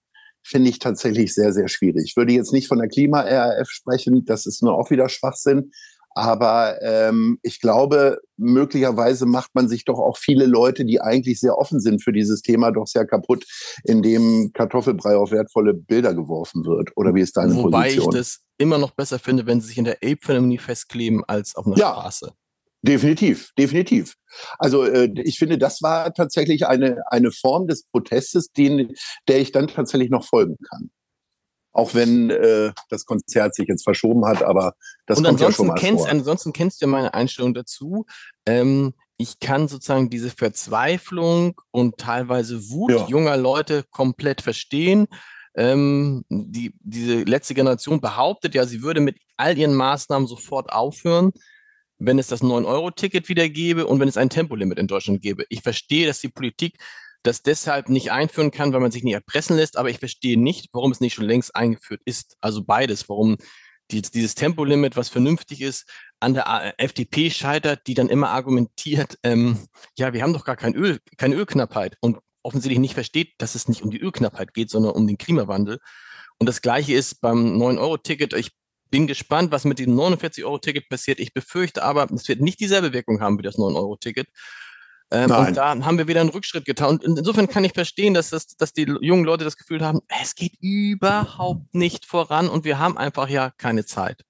finde 0.43 0.69
ich 0.69 0.79
tatsächlich 0.79 1.33
sehr, 1.33 1.53
sehr 1.53 1.67
schwierig. 1.67 2.03
Ich 2.07 2.17
würde 2.17 2.33
jetzt 2.33 2.51
nicht 2.51 2.67
von 2.67 2.79
der 2.79 2.89
Klima-RAF 2.89 3.69
sprechen, 3.69 4.25
das 4.25 4.45
ist 4.45 4.63
nur 4.63 4.73
auch 4.73 4.89
wieder 4.89 5.07
Schwachsinn. 5.07 5.71
Aber 6.13 6.81
ähm, 6.81 7.39
ich 7.41 7.61
glaube, 7.61 8.19
möglicherweise 8.35 9.25
macht 9.25 9.51
man 9.53 9.69
sich 9.69 9.85
doch 9.85 9.97
auch 9.97 10.17
viele 10.17 10.45
Leute, 10.45 10.83
die 10.83 11.00
eigentlich 11.00 11.39
sehr 11.39 11.57
offen 11.57 11.79
sind 11.79 12.03
für 12.03 12.11
dieses 12.11 12.41
Thema, 12.41 12.71
doch 12.71 12.88
sehr 12.88 13.05
kaputt, 13.05 13.45
indem 13.85 14.51
Kartoffelbrei 14.53 15.15
auf 15.15 15.31
wertvolle 15.31 15.73
Bilder 15.73 16.13
geworfen 16.13 16.65
wird. 16.65 16.89
Oder 16.97 17.15
wie 17.15 17.21
ist 17.21 17.38
deine 17.38 17.55
Wobei 17.55 17.83
Position? 17.83 18.07
Wobei 18.07 18.19
ich 18.19 18.19
das 18.19 18.39
immer 18.57 18.77
noch 18.77 18.91
besser 18.91 19.19
finde, 19.19 19.45
wenn 19.45 19.61
sie 19.61 19.67
sich 19.67 19.77
in 19.77 19.85
der 19.85 20.00
Ape-Phänomenon 20.03 20.59
festkleben, 20.59 21.23
als 21.25 21.55
auf 21.55 21.65
einer 21.65 21.77
ja. 21.77 21.91
Straße. 21.93 22.33
Definitiv, 22.83 23.51
definitiv. 23.57 24.15
Also 24.57 24.83
äh, 24.83 25.09
ich 25.23 25.38
finde, 25.38 25.57
das 25.57 25.81
war 25.81 26.13
tatsächlich 26.13 26.65
eine, 26.65 27.03
eine 27.07 27.31
Form 27.31 27.67
des 27.67 27.83
Protestes, 27.83 28.51
den, 28.51 28.95
der 29.27 29.39
ich 29.39 29.51
dann 29.51 29.67
tatsächlich 29.67 30.09
noch 30.09 30.25
folgen 30.25 30.57
kann. 30.69 30.89
Auch 31.73 31.93
wenn 31.93 32.31
äh, 32.31 32.73
das 32.89 33.05
Konzert 33.05 33.55
sich 33.55 33.67
jetzt 33.67 33.83
verschoben 33.83 34.25
hat, 34.25 34.43
aber 34.43 34.73
das 35.05 35.19
Und 35.19 35.25
kommt 35.25 35.39
ja 35.39 35.51
schon 35.51 35.67
mal 35.67 35.75
kennst, 35.75 36.03
vor. 36.03 36.11
Ansonsten 36.11 36.53
kennst 36.53 36.81
du 36.81 36.85
ja 36.85 36.91
meine 36.91 37.13
Einstellung 37.13 37.53
dazu. 37.53 38.05
Ähm, 38.45 38.93
ich 39.17 39.39
kann 39.39 39.67
sozusagen 39.67 40.09
diese 40.09 40.31
Verzweiflung 40.31 41.61
und 41.69 41.97
teilweise 41.97 42.69
Wut 42.71 42.91
ja. 42.91 43.07
junger 43.07 43.38
Leute 43.38 43.83
komplett 43.91 44.41
verstehen. 44.41 45.07
Ähm, 45.53 46.25
die, 46.29 46.73
diese 46.79 47.23
letzte 47.23 47.53
Generation 47.53 48.01
behauptet 48.01 48.55
ja, 48.55 48.65
sie 48.65 48.81
würde 48.81 49.01
mit 49.01 49.17
all 49.38 49.57
ihren 49.57 49.75
Maßnahmen 49.75 50.27
sofort 50.27 50.71
aufhören 50.71 51.31
wenn 52.01 52.20
es 52.20 52.27
das 52.27 52.41
9-Euro-Ticket 52.41 53.29
wieder 53.29 53.48
gäbe 53.48 53.86
und 53.86 54.00
wenn 54.00 54.08
es 54.08 54.17
ein 54.17 54.29
Tempolimit 54.29 54.79
in 54.79 54.88
Deutschland 54.88 55.22
gäbe. 55.22 55.46
Ich 55.50 55.62
verstehe, 55.62 56.08
dass 56.08 56.20
die 56.20 56.29
Politik 56.29 56.77
das 57.24 57.43
deshalb 57.43 57.89
nicht 57.89 58.12
einführen 58.12 58.50
kann, 58.50 58.74
weil 58.74 58.79
man 58.79 58.91
sich 58.91 59.03
nicht 59.03 59.13
erpressen 59.13 59.55
lässt, 59.55 59.77
aber 59.77 59.89
ich 59.89 60.00
verstehe 60.00 60.39
nicht, 60.39 60.70
warum 60.74 60.91
es 60.91 61.00
nicht 61.00 61.13
schon 61.13 61.25
längst 61.25 61.55
eingeführt 61.55 62.01
ist. 62.05 62.36
Also 62.41 62.63
beides, 62.63 63.08
warum 63.08 63.38
die, 63.91 64.01
dieses 64.01 64.34
Tempolimit, 64.34 64.96
was 64.96 65.10
vernünftig 65.10 65.62
ist, 65.62 65.88
an 66.20 66.34
der 66.34 66.74
FDP 66.79 67.29
scheitert, 67.29 67.86
die 67.86 67.93
dann 67.93 68.10
immer 68.10 68.29
argumentiert, 68.29 69.20
ähm, 69.24 69.60
ja, 69.98 70.13
wir 70.13 70.24
haben 70.24 70.34
doch 70.34 70.46
gar 70.46 70.55
kein 70.55 70.74
Öl, 70.74 71.00
keine 71.17 71.36
Ölknappheit 71.36 71.98
und 72.00 72.17
offensichtlich 72.41 72.79
nicht 72.79 72.96
versteht, 72.96 73.34
dass 73.38 73.53
es 73.53 73.67
nicht 73.67 73.84
um 73.84 73.91
die 73.91 74.00
Ölknappheit 74.00 74.55
geht, 74.55 74.72
sondern 74.72 74.93
um 74.93 75.05
den 75.05 75.20
Klimawandel. 75.20 75.77
Und 76.39 76.48
das 76.48 76.63
Gleiche 76.63 76.93
ist 76.93 77.22
beim 77.22 77.62
9-Euro-Ticket. 77.62 78.34
Ich 78.34 78.50
bin 78.91 79.07
gespannt, 79.07 79.51
was 79.51 79.65
mit 79.65 79.79
dem 79.79 79.98
49-Euro-Ticket 79.98 80.89
passiert. 80.89 81.19
Ich 81.19 81.33
befürchte 81.33 81.83
aber, 81.83 82.07
es 82.13 82.27
wird 82.27 82.41
nicht 82.41 82.60
dieselbe 82.60 82.93
Wirkung 82.93 83.21
haben 83.21 83.39
wie 83.39 83.43
das 83.43 83.57
9-Euro-Ticket. 83.57 84.27
Ähm, 85.10 85.31
und 85.31 85.57
da 85.57 85.77
haben 85.83 85.98
wir 85.98 86.07
wieder 86.07 86.21
einen 86.21 86.29
Rückschritt 86.29 86.65
getan. 86.65 87.00
Und 87.03 87.17
insofern 87.17 87.48
kann 87.48 87.63
ich 87.63 87.74
verstehen, 87.74 88.13
dass, 88.13 88.29
das, 88.29 88.48
dass 88.55 88.74
die 88.74 88.83
jungen 89.01 89.25
Leute 89.25 89.43
das 89.43 89.57
Gefühl 89.57 89.83
haben, 89.83 90.00
es 90.21 90.36
geht 90.36 90.53
überhaupt 90.62 91.74
nicht 91.74 92.05
voran 92.05 92.48
und 92.48 92.63
wir 92.63 92.79
haben 92.79 92.98
einfach 92.98 93.27
ja 93.29 93.51
keine 93.57 93.86
Zeit. 93.86 94.24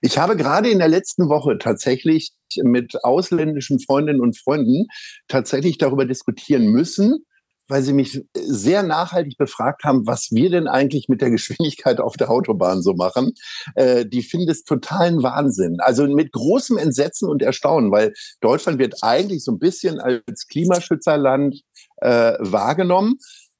Ich 0.00 0.18
habe 0.18 0.36
gerade 0.36 0.70
in 0.70 0.78
der 0.78 0.88
letzten 0.88 1.28
Woche 1.28 1.58
tatsächlich 1.58 2.32
mit 2.62 3.02
ausländischen 3.02 3.80
Freundinnen 3.80 4.20
und 4.20 4.38
Freunden 4.38 4.86
tatsächlich 5.26 5.78
darüber 5.78 6.04
diskutieren 6.04 6.66
müssen, 6.66 7.24
weil 7.68 7.82
sie 7.82 7.92
mich 7.92 8.22
sehr 8.34 8.82
nachhaltig 8.82 9.38
befragt 9.38 9.84
haben, 9.84 10.06
was 10.06 10.28
wir 10.30 10.50
denn 10.50 10.68
eigentlich 10.68 11.08
mit 11.08 11.20
der 11.20 11.30
Geschwindigkeit 11.30 12.00
auf 12.00 12.16
der 12.16 12.30
Autobahn 12.30 12.82
so 12.82 12.94
machen. 12.94 13.32
Äh, 13.74 14.06
die 14.06 14.22
finden 14.22 14.50
es 14.50 14.64
totalen 14.64 15.22
Wahnsinn. 15.22 15.78
Also 15.80 16.06
mit 16.06 16.32
großem 16.32 16.76
Entsetzen 16.76 17.28
und 17.28 17.42
Erstaunen, 17.42 17.90
weil 17.90 18.12
Deutschland 18.40 18.78
wird 18.78 19.02
eigentlich 19.02 19.44
so 19.44 19.52
ein 19.52 19.58
bisschen 19.58 20.00
als 20.00 20.46
Klimaschützerland 20.46 21.60
äh, 21.98 22.32
wahrgenommen. 22.38 23.16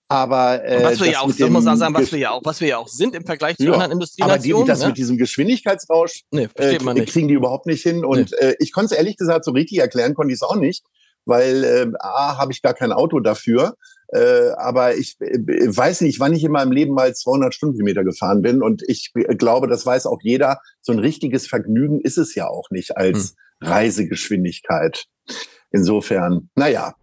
Aber 0.07 0.63
äh, 0.65 0.85
was 0.85 1.01
wir 1.01 1.13
ja 1.13 1.21
auch, 1.21 1.33
das 1.33 1.51
muss 1.51 1.65
man 1.65 1.79
sagen, 1.79 1.95
was 1.95 2.13
wir 2.13 2.19
ja 2.19 2.31
auch, 2.33 2.43
was 2.45 2.61
wir 2.61 2.69
ja 2.69 2.79
auch 2.79 2.89
sind 2.89 3.15
im 3.15 3.25
Vergleich 3.25 3.57
zu 3.57 3.65
ja, 3.65 3.73
anderen 3.73 3.93
Industrienationen. 3.93 4.55
Aber 4.55 4.65
die, 4.65 4.69
das 4.69 4.81
ne? 4.81 4.87
mit 4.89 4.99
diesem 4.99 5.17
Geschwindigkeitsrausch 5.17 6.25
nee, 6.31 6.49
äh, 6.57 6.77
kriegen 7.07 7.29
die 7.29 7.35
überhaupt 7.35 7.67
nicht 7.67 7.83
hin. 7.83 8.05
Und 8.05 8.31
nee. 8.31 8.49
äh, 8.49 8.57
ich 8.59 8.73
konnte 8.73 8.93
es 8.93 8.99
ehrlich 8.99 9.17
gesagt 9.17 9.47
so 9.47 9.53
richtig 9.53 9.79
erklären, 9.79 10.15
konnte 10.15 10.33
ich 10.33 10.39
es 10.39 10.43
auch 10.43 10.57
nicht, 10.57 10.85
weil 11.26 11.64
äh, 11.64 11.87
a 12.00 12.38
habe 12.38 12.52
ich 12.52 12.62
gar 12.62 12.75
kein 12.75 12.93
Auto 12.93 13.21
dafür 13.21 13.75
äh, 14.14 14.50
aber 14.57 14.97
ich 14.97 15.16
äh, 15.21 15.38
weiß 15.38 16.02
nicht, 16.02 16.21
wann 16.21 16.33
ich 16.35 16.45
in 16.45 16.52
meinem 16.52 16.71
Leben 16.71 16.95
mal 16.95 17.14
200 17.14 17.52
Stundenkilometer 17.52 18.04
gefahren 18.04 18.43
bin. 18.43 18.62
Und 18.62 18.83
ich 18.87 19.12
glaube, 19.12 19.66
das 19.66 19.85
weiß 19.85 20.07
auch 20.07 20.21
jeder. 20.23 20.61
So 20.83 20.93
ein 20.93 21.00
richtiges 21.00 21.49
Vergnügen 21.49 22.00
ist 22.00 22.16
es 22.16 22.35
ja 22.37 22.47
auch 22.47 22.71
nicht 22.71 22.97
als 22.97 23.35
hm. 23.61 23.69
Reisegeschwindigkeit. 23.69 25.07
Insofern, 25.73 26.49
naja. 26.54 26.95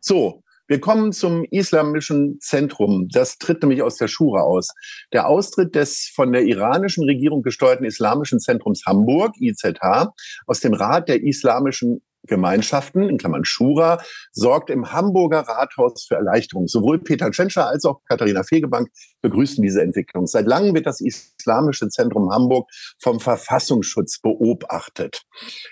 So, 0.00 0.42
wir 0.68 0.80
kommen 0.80 1.12
zum 1.12 1.44
Islamischen 1.44 2.40
Zentrum. 2.40 3.08
Das 3.10 3.38
tritt 3.38 3.62
nämlich 3.62 3.82
aus 3.82 3.96
der 3.96 4.08
Schura 4.08 4.40
aus. 4.40 4.68
Der 5.12 5.28
Austritt 5.28 5.74
des 5.76 6.10
von 6.14 6.32
der 6.32 6.42
iranischen 6.42 7.04
Regierung 7.04 7.42
gesteuerten 7.42 7.86
Islamischen 7.86 8.40
Zentrums 8.40 8.82
Hamburg, 8.84 9.32
IZH, 9.40 10.12
aus 10.46 10.60
dem 10.60 10.74
Rat 10.74 11.08
der 11.08 11.22
Islamischen 11.22 12.02
Gemeinschaften, 12.26 13.08
in 13.08 13.18
Klammern 13.18 13.44
Schura, 13.44 13.98
sorgt 14.32 14.70
im 14.70 14.92
Hamburger 14.92 15.40
Rathaus 15.40 16.04
für 16.06 16.16
Erleichterung. 16.16 16.68
Sowohl 16.68 16.98
Peter 16.98 17.30
Tschentscher 17.30 17.68
als 17.68 17.84
auch 17.84 18.00
Katharina 18.04 18.42
Fegebank 18.42 18.88
begrüßen 19.22 19.62
diese 19.62 19.82
Entwicklung. 19.82 20.26
Seit 20.26 20.46
langem 20.46 20.74
wird 20.74 20.86
das 20.86 21.00
Islamische 21.00 21.88
Zentrum 21.88 22.32
Hamburg 22.32 22.68
vom 22.98 23.20
Verfassungsschutz 23.20 24.20
beobachtet. 24.20 25.22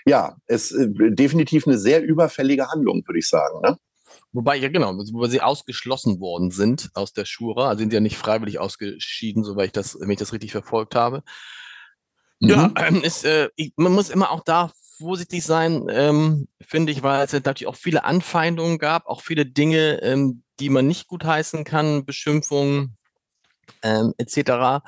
Ja, 0.05 0.35
es 0.47 0.71
ist 0.71 0.99
äh, 0.99 1.11
definitiv 1.11 1.67
eine 1.67 1.77
sehr 1.77 2.03
überfällige 2.03 2.67
Handlung, 2.67 3.03
würde 3.05 3.19
ich 3.19 3.27
sagen. 3.27 3.61
Ne? 3.61 3.77
Wobei, 4.33 4.57
ja 4.57 4.69
genau, 4.69 4.93
wobei 4.95 5.27
sie 5.27 5.41
ausgeschlossen 5.41 6.19
worden 6.19 6.51
sind 6.51 6.89
aus 6.93 7.13
der 7.13 7.25
Schura, 7.25 7.69
also 7.69 7.79
sind 7.79 7.91
sie 7.91 7.95
ja 7.95 8.01
nicht 8.01 8.17
freiwillig 8.17 8.59
ausgeschieden, 8.59 9.43
soweit 9.43 9.67
ich 9.67 9.71
das, 9.71 9.97
wenn 9.99 10.09
ich 10.09 10.19
das 10.19 10.33
richtig 10.33 10.51
verfolgt 10.51 10.95
habe. 10.95 11.23
Ja, 12.39 12.71
ähm, 12.77 13.01
ist, 13.01 13.25
äh, 13.25 13.49
ich, 13.55 13.73
man 13.77 13.93
muss 13.93 14.09
immer 14.09 14.31
auch 14.31 14.43
da 14.43 14.71
vorsichtig 14.97 15.43
sein, 15.43 15.87
ähm, 15.89 16.47
finde 16.61 16.91
ich, 16.91 17.03
weil 17.03 17.23
es 17.25 17.33
natürlich 17.33 17.67
auch 17.67 17.75
viele 17.75 18.03
Anfeindungen 18.03 18.77
gab, 18.77 19.07
auch 19.07 19.21
viele 19.21 19.45
Dinge, 19.45 20.01
ähm, 20.01 20.43
die 20.59 20.69
man 20.69 20.87
nicht 20.87 21.07
gutheißen 21.07 21.63
kann, 21.63 22.05
Beschimpfungen 22.05 22.97
ähm, 23.81 24.13
etc. 24.17 24.83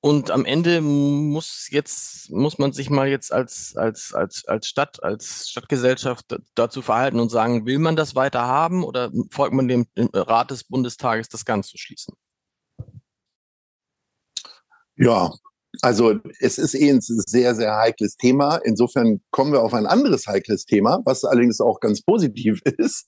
Und 0.00 0.30
am 0.30 0.44
Ende 0.44 0.82
muss 0.82 1.68
jetzt, 1.70 2.30
muss 2.30 2.58
man 2.58 2.72
sich 2.72 2.90
mal 2.90 3.08
jetzt 3.08 3.32
als, 3.32 3.74
als, 3.74 4.12
als, 4.12 4.44
als 4.44 4.66
Stadt, 4.66 5.02
als 5.02 5.48
Stadtgesellschaft 5.48 6.36
dazu 6.54 6.82
verhalten 6.82 7.20
und 7.20 7.30
sagen, 7.30 7.64
will 7.64 7.78
man 7.78 7.96
das 7.96 8.14
weiter 8.14 8.42
haben 8.42 8.84
oder 8.84 9.10
folgt 9.30 9.54
man 9.54 9.66
dem 9.66 9.86
Rat 9.96 10.50
des 10.50 10.64
Bundestages, 10.64 11.30
das 11.30 11.46
Ganze 11.46 11.70
zu 11.70 11.78
schließen? 11.78 12.14
Ja, 14.96 15.32
also 15.82 16.18
es 16.40 16.58
ist 16.58 16.74
eh 16.74 16.90
ein 16.90 17.00
sehr, 17.00 17.54
sehr 17.54 17.76
heikles 17.76 18.16
Thema. 18.16 18.56
Insofern 18.64 19.20
kommen 19.30 19.52
wir 19.52 19.62
auf 19.62 19.74
ein 19.74 19.86
anderes 19.86 20.26
heikles 20.26 20.64
Thema, 20.64 21.00
was 21.04 21.24
allerdings 21.24 21.60
auch 21.60 21.80
ganz 21.80 22.02
positiv 22.02 22.60
ist. 22.78 23.06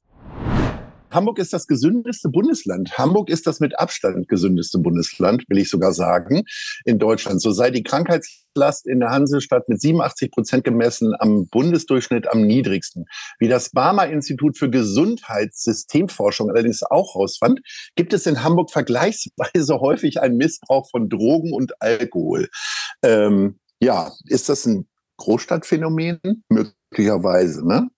Hamburg 1.10 1.38
ist 1.38 1.52
das 1.52 1.66
gesündeste 1.66 2.28
Bundesland. 2.28 2.98
Hamburg 2.98 3.30
ist 3.30 3.46
das 3.46 3.60
mit 3.60 3.78
Abstand 3.78 4.28
gesündeste 4.28 4.78
Bundesland, 4.78 5.44
will 5.48 5.58
ich 5.58 5.70
sogar 5.70 5.92
sagen, 5.92 6.44
in 6.84 6.98
Deutschland. 6.98 7.40
So 7.40 7.52
sei 7.52 7.70
die 7.70 7.82
Krankheitslast 7.82 8.86
in 8.86 9.00
der 9.00 9.10
Hansestadt 9.10 9.68
mit 9.68 9.80
87 9.80 10.30
Prozent 10.30 10.64
gemessen 10.64 11.14
am 11.18 11.46
Bundesdurchschnitt 11.48 12.28
am 12.28 12.42
niedrigsten. 12.42 13.04
Wie 13.38 13.48
das 13.48 13.70
Barmer 13.70 14.08
Institut 14.08 14.58
für 14.58 14.68
Gesundheitssystemforschung 14.68 16.50
allerdings 16.50 16.82
auch 16.82 17.14
herausfand, 17.14 17.60
gibt 17.94 18.12
es 18.12 18.26
in 18.26 18.42
Hamburg 18.42 18.70
vergleichsweise 18.70 19.74
häufig 19.80 20.20
einen 20.20 20.36
Missbrauch 20.36 20.90
von 20.90 21.08
Drogen 21.08 21.52
und 21.52 21.80
Alkohol. 21.80 22.48
Ähm, 23.02 23.58
ja, 23.80 24.12
ist 24.26 24.48
das 24.48 24.66
ein 24.66 24.88
Großstadtphänomen? 25.18 26.20
Möglicherweise, 26.48 27.66
ne? 27.66 27.88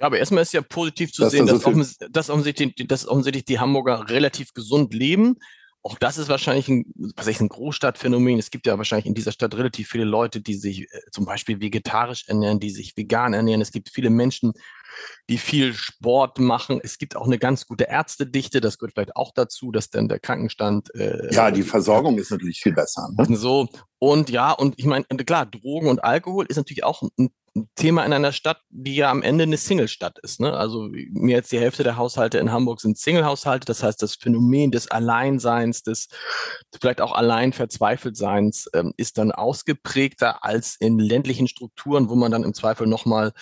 Ja, 0.00 0.06
aber 0.06 0.18
erstmal 0.18 0.42
ist 0.42 0.54
ja 0.54 0.62
positiv 0.62 1.12
zu 1.12 1.22
das 1.22 1.32
sehen, 1.32 1.46
dass, 1.46 1.60
so 1.60 1.68
offens 1.68 1.98
dass, 2.10 2.30
offensichtlich, 2.30 2.74
dass 2.88 3.06
offensichtlich 3.06 3.44
die 3.44 3.58
Hamburger 3.58 4.08
relativ 4.08 4.54
gesund 4.54 4.94
leben. 4.94 5.36
Auch 5.82 5.98
das 5.98 6.16
ist 6.16 6.28
wahrscheinlich 6.30 6.68
ein, 6.68 6.84
was 7.16 7.26
ich, 7.26 7.38
ein 7.40 7.48
Großstadtphänomen. 7.48 8.38
Es 8.38 8.50
gibt 8.50 8.66
ja 8.66 8.78
wahrscheinlich 8.78 9.06
in 9.06 9.14
dieser 9.14 9.32
Stadt 9.32 9.54
relativ 9.54 9.88
viele 9.88 10.04
Leute, 10.04 10.40
die 10.40 10.54
sich 10.54 10.82
äh, 10.82 11.00
zum 11.10 11.26
Beispiel 11.26 11.60
vegetarisch 11.60 12.24
ernähren, 12.28 12.60
die 12.60 12.70
sich 12.70 12.96
vegan 12.96 13.34
ernähren. 13.34 13.60
Es 13.60 13.72
gibt 13.72 13.90
viele 13.90 14.08
Menschen, 14.08 14.52
die 15.28 15.38
viel 15.38 15.74
Sport 15.74 16.38
machen. 16.38 16.80
Es 16.82 16.98
gibt 16.98 17.16
auch 17.16 17.26
eine 17.26 17.38
ganz 17.38 17.66
gute 17.66 17.84
Ärztedichte, 17.84 18.60
das 18.60 18.78
gehört 18.78 18.94
vielleicht 18.94 19.16
auch 19.16 19.32
dazu, 19.34 19.70
dass 19.72 19.90
dann 19.90 20.08
der 20.08 20.18
Krankenstand. 20.18 20.94
Äh, 20.94 21.32
ja, 21.32 21.50
die 21.50 21.62
Versorgung 21.62 22.18
ist 22.18 22.30
natürlich 22.30 22.60
viel 22.60 22.72
besser. 22.72 23.08
Ne? 23.16 23.36
So, 23.36 23.68
und 23.98 24.30
ja, 24.30 24.52
und 24.52 24.78
ich 24.78 24.86
meine, 24.86 25.04
klar, 25.04 25.46
Drogen 25.46 25.88
und 25.88 26.02
Alkohol 26.02 26.46
ist 26.48 26.56
natürlich 26.56 26.84
auch 26.84 27.02
ein 27.18 27.30
Thema 27.74 28.04
in 28.04 28.12
einer 28.12 28.32
Stadt, 28.32 28.60
die 28.70 28.94
ja 28.94 29.10
am 29.10 29.22
Ende 29.22 29.42
eine 29.42 29.56
Single-Stadt 29.56 30.18
ist. 30.20 30.40
Ne? 30.40 30.52
Also 30.52 30.88
mehr 31.10 31.38
als 31.38 31.48
die 31.48 31.58
Hälfte 31.58 31.82
der 31.82 31.96
Haushalte 31.96 32.38
in 32.38 32.52
Hamburg 32.52 32.80
sind 32.80 32.96
Single-Haushalte. 32.96 33.64
Das 33.64 33.82
heißt, 33.82 34.00
das 34.02 34.14
Phänomen 34.14 34.70
des 34.70 34.88
Alleinseins, 34.90 35.82
des 35.82 36.08
vielleicht 36.80 37.00
auch 37.00 37.12
allein 37.12 37.52
Verzweifeltseins 37.52 38.70
ähm, 38.72 38.92
ist 38.96 39.18
dann 39.18 39.32
ausgeprägter 39.32 40.44
als 40.44 40.76
in 40.78 40.98
ländlichen 40.98 41.48
Strukturen, 41.48 42.08
wo 42.08 42.14
man 42.14 42.30
dann 42.30 42.44
im 42.44 42.54
Zweifel 42.54 42.86
nochmal 42.86 43.32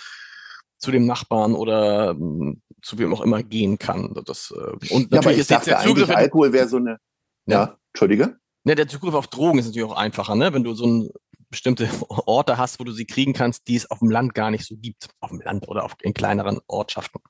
zu 0.79 0.91
dem 0.91 1.05
Nachbarn 1.05 1.53
oder 1.53 2.11
ähm, 2.11 2.61
zu 2.81 2.97
wem 2.97 3.13
auch 3.13 3.21
immer 3.21 3.43
gehen 3.43 3.77
kann. 3.77 4.13
Das, 4.25 4.51
äh, 4.51 4.93
und 4.93 5.11
natürlich 5.11 5.37
ja, 5.37 5.41
ist 5.41 5.49
jetzt 5.49 5.67
der 5.67 5.79
Zugriff. 5.79 6.09
Alkohol 6.09 6.53
wäre 6.53 6.67
so 6.67 6.77
eine. 6.77 6.97
Ja, 7.45 7.63
ja 7.65 7.77
Entschuldige. 7.93 8.37
Ja, 8.63 8.75
der 8.75 8.87
Zugriff 8.87 9.13
auf 9.13 9.27
Drogen 9.27 9.59
ist 9.59 9.67
natürlich 9.67 9.89
auch 9.89 9.95
einfacher, 9.95 10.35
ne? 10.35 10.53
Wenn 10.53 10.63
du 10.63 10.73
so 10.73 10.85
ein 10.85 11.09
bestimmte 11.49 11.89
Orte 12.09 12.57
hast, 12.57 12.79
wo 12.79 12.83
du 12.83 12.91
sie 12.91 13.05
kriegen 13.05 13.33
kannst, 13.33 13.67
die 13.67 13.75
es 13.75 13.89
auf 13.89 13.99
dem 13.99 14.09
Land 14.09 14.33
gar 14.33 14.51
nicht 14.51 14.65
so 14.65 14.75
gibt. 14.77 15.09
Auf 15.19 15.29
dem 15.29 15.41
Land 15.41 15.67
oder 15.67 15.83
auf, 15.83 15.95
in 16.01 16.13
kleineren 16.13 16.59
Ortschaften. 16.67 17.21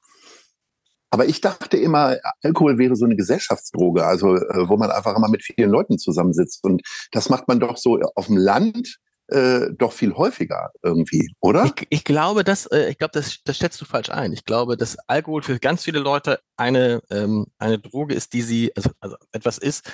Aber 1.12 1.25
ich 1.25 1.41
dachte 1.41 1.77
immer, 1.77 2.18
Alkohol 2.44 2.77
wäre 2.77 2.96
so 2.96 3.06
eine 3.06 3.15
Gesellschaftsdroge, 3.15 4.06
also 4.06 4.36
äh, 4.36 4.70
wo 4.70 4.77
man 4.77 4.91
einfach 4.91 5.15
immer 5.15 5.29
mit 5.29 5.44
vielen 5.44 5.72
Leuten 5.72 5.98
zusammensitzt. 5.98 6.63
Und 6.63 6.84
das 7.12 7.29
macht 7.29 7.48
man 7.48 7.60
doch 7.60 7.77
so 7.77 8.00
auf 8.15 8.27
dem 8.27 8.38
Land 8.38 9.00
äh, 9.31 9.71
doch 9.77 9.93
viel 9.93 10.13
häufiger 10.13 10.71
irgendwie, 10.81 11.31
oder? 11.39 11.65
Ich, 11.65 11.88
ich 11.89 12.03
glaube, 12.03 12.43
das, 12.43 12.65
äh, 12.67 12.89
ich 12.89 12.98
glaube, 12.98 13.12
das, 13.13 13.39
das 13.43 13.57
stellst 13.57 13.79
du 13.79 13.86
falsch 13.86 14.09
ein. 14.09 14.33
Ich 14.33 14.45
glaube, 14.45 14.77
dass 14.77 14.98
Alkohol 15.07 15.43
für 15.43 15.59
ganz 15.59 15.83
viele 15.83 16.00
Leute 16.00 16.39
eine, 16.57 17.01
ähm, 17.09 17.48
eine 17.57 17.79
Droge 17.79 18.15
ist, 18.15 18.33
die 18.33 18.41
sie, 18.41 18.71
also, 18.75 18.89
also 19.00 19.17
etwas 19.31 19.57
ist, 19.57 19.91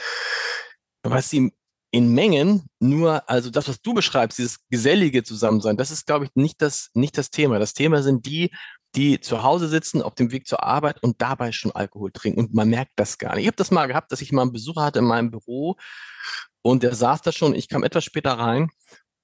was 1.04 1.30
sie 1.30 1.52
in 1.92 2.14
Mengen 2.14 2.68
nur, 2.80 3.30
also 3.30 3.50
das, 3.50 3.68
was 3.68 3.82
du 3.82 3.94
beschreibst, 3.94 4.38
dieses 4.38 4.60
gesellige 4.70 5.24
Zusammensein, 5.24 5.78
das 5.78 5.92
ist, 5.92 6.06
glaube 6.06 6.26
ich, 6.26 6.32
nicht 6.36 6.62
das, 6.62 6.90
nicht 6.94 7.18
das 7.18 7.30
Thema. 7.30 7.60
Das 7.60 7.74
Thema 7.74 8.04
sind 8.04 8.26
die, 8.26 8.52
die 8.96 9.20
zu 9.20 9.44
Hause 9.44 9.68
sitzen, 9.68 10.02
auf 10.02 10.16
dem 10.16 10.32
Weg 10.32 10.48
zur 10.48 10.64
Arbeit 10.64 11.02
und 11.04 11.22
dabei 11.22 11.52
schon 11.52 11.72
Alkohol 11.72 12.12
trinken. 12.12 12.40
Und 12.40 12.54
man 12.54 12.70
merkt 12.70 12.94
das 12.96 13.18
gar 13.18 13.36
nicht. 13.36 13.44
Ich 13.44 13.48
habe 13.48 13.58
das 13.58 13.72
mal 13.72 13.88
gehabt, 13.88 14.12
dass 14.12 14.22
ich 14.22 14.32
mal 14.32 14.44
einen 14.44 14.52
Besucher 14.52 14.84
hatte 14.84 15.00
in 15.00 15.06
meinem 15.06 15.32
Büro 15.32 15.78
und 16.62 16.84
der 16.84 16.96
saß 16.96 17.22
da 17.22 17.32
schon, 17.32 17.54
ich 17.54 17.70
kam 17.70 17.84
etwas 17.84 18.04
später 18.04 18.32
rein 18.32 18.72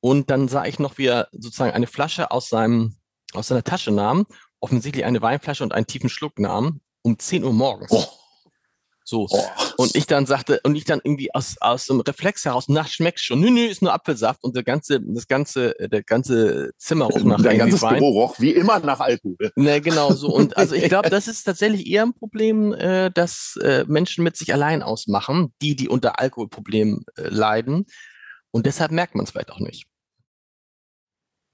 und 0.02 0.30
dann 0.30 0.48
sah 0.48 0.66
ich 0.66 0.80
noch, 0.80 0.98
wie 0.98 1.06
er 1.06 1.30
sozusagen 1.32 1.72
eine 1.72 1.88
Flasche 1.88 2.32
aus 2.32 2.50
seinem, 2.50 2.98
aus 3.34 3.48
seiner 3.48 3.64
Tasche 3.64 3.92
nahm, 3.92 4.26
offensichtlich 4.60 5.06
eine 5.06 5.22
Weinflasche 5.22 5.64
und 5.64 5.74
einen 5.74 5.88
tiefen 5.88 6.10
Schluck 6.10 6.40
nahm, 6.40 6.82
um 7.04 7.18
10 7.18 7.44
Uhr 7.44 7.54
morgens. 7.54 7.92
Oh. 7.92 8.06
So. 9.04 9.28
Oh. 9.30 9.44
Und 9.78 9.96
ich 9.96 10.06
dann 10.08 10.26
sagte, 10.26 10.62
und 10.64 10.76
ich 10.76 10.86
dann 10.86 11.02
irgendwie 11.04 11.34
aus, 11.34 11.58
aus 11.60 11.90
einem 11.90 12.02
Reflex 12.02 12.46
heraus, 12.46 12.66
na, 12.68 12.86
schmeckt's 12.86 13.24
schon. 13.24 13.42
Nö, 13.42 13.50
nö, 13.50 13.66
ist 13.66 13.82
nur 13.82 13.94
Apfelsaft 13.94 14.44
und 14.44 14.56
der 14.56 14.64
ganze, 14.64 15.02
das 15.02 15.28
ganze, 15.28 15.74
der 15.80 16.04
ganze 16.04 16.72
Zimmer 16.78 17.06
roch 17.06 17.24
nach 17.24 17.42
Dein 17.44 17.58
ganzes 17.58 17.82
Wein. 17.82 17.96
Büro 17.96 18.10
roch 18.10 18.40
wie 18.40 18.52
immer 18.52 18.80
nach 18.80 19.00
Alkohol. 19.00 19.52
Ne, 19.56 19.82
genau 19.82 20.14
so. 20.14 20.34
Und 20.34 20.56
also 20.58 20.76
ich 20.76 20.88
glaube, 20.88 21.10
das 21.10 21.28
ist 21.28 21.44
tatsächlich 21.44 21.88
eher 21.88 22.04
ein 22.04 22.14
Problem, 22.14 22.74
äh, 22.74 23.12
dass 23.12 23.58
äh, 23.62 23.86
Menschen 23.88 24.24
mit 24.24 24.38
sich 24.38 24.54
allein 24.54 24.82
ausmachen, 24.82 25.54
die, 25.62 25.76
die 25.76 25.90
unter 25.90 26.20
Alkoholproblemen 26.20 27.04
äh, 27.18 27.24
leiden. 27.28 27.88
Und 28.52 28.66
deshalb 28.66 28.92
merkt 28.92 29.16
man 29.16 29.26
es 29.26 29.32
vielleicht 29.32 29.52
auch 29.52 29.60
nicht. 29.60 29.91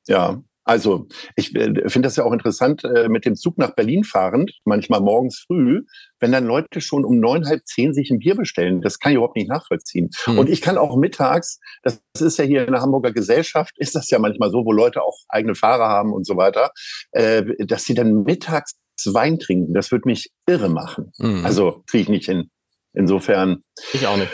Ja, 0.07 0.41
also 0.67 1.07
ich 1.37 1.55
äh, 1.55 1.89
finde 1.89 2.07
das 2.07 2.17
ja 2.17 2.25
auch 2.25 2.33
interessant, 2.33 2.83
äh, 2.83 3.07
mit 3.07 3.25
dem 3.25 3.35
Zug 3.35 3.57
nach 3.57 3.73
Berlin 3.73 4.03
fahrend, 4.03 4.51
manchmal 4.65 4.99
morgens 4.99 5.45
früh, 5.47 5.83
wenn 6.19 6.33
dann 6.33 6.45
Leute 6.45 6.81
schon 6.81 7.05
um 7.05 7.19
neun, 7.19 7.47
halb 7.47 7.65
zehn 7.65 7.93
sich 7.93 8.11
ein 8.11 8.19
Bier 8.19 8.35
bestellen. 8.35 8.81
Das 8.81 8.99
kann 8.99 9.13
ich 9.13 9.15
überhaupt 9.15 9.37
nicht 9.37 9.47
nachvollziehen. 9.47 10.09
Hm. 10.25 10.37
Und 10.37 10.49
ich 10.49 10.61
kann 10.61 10.77
auch 10.77 10.97
mittags, 10.97 11.59
das 11.83 12.01
ist 12.19 12.37
ja 12.37 12.43
hier 12.43 12.67
in 12.67 12.73
der 12.73 12.81
Hamburger 12.81 13.13
Gesellschaft, 13.13 13.75
ist 13.77 13.95
das 13.95 14.09
ja 14.09 14.19
manchmal 14.19 14.51
so, 14.51 14.65
wo 14.65 14.73
Leute 14.73 15.01
auch 15.03 15.17
eigene 15.29 15.55
Fahrer 15.55 15.87
haben 15.87 16.11
und 16.11 16.27
so 16.27 16.35
weiter, 16.35 16.71
äh, 17.11 17.43
dass 17.65 17.85
sie 17.85 17.93
dann 17.93 18.23
mittags 18.23 18.73
Wein 19.05 19.39
trinken. 19.39 19.73
Das 19.73 19.91
würde 19.91 20.07
mich 20.09 20.31
irre 20.47 20.69
machen. 20.69 21.11
Hm. 21.19 21.45
Also 21.45 21.83
kriege 21.87 22.01
ich 22.01 22.09
nicht 22.09 22.25
hin. 22.25 22.49
Insofern. 22.93 23.59
Ich 23.93 24.05
auch 24.07 24.17
nicht. 24.17 24.31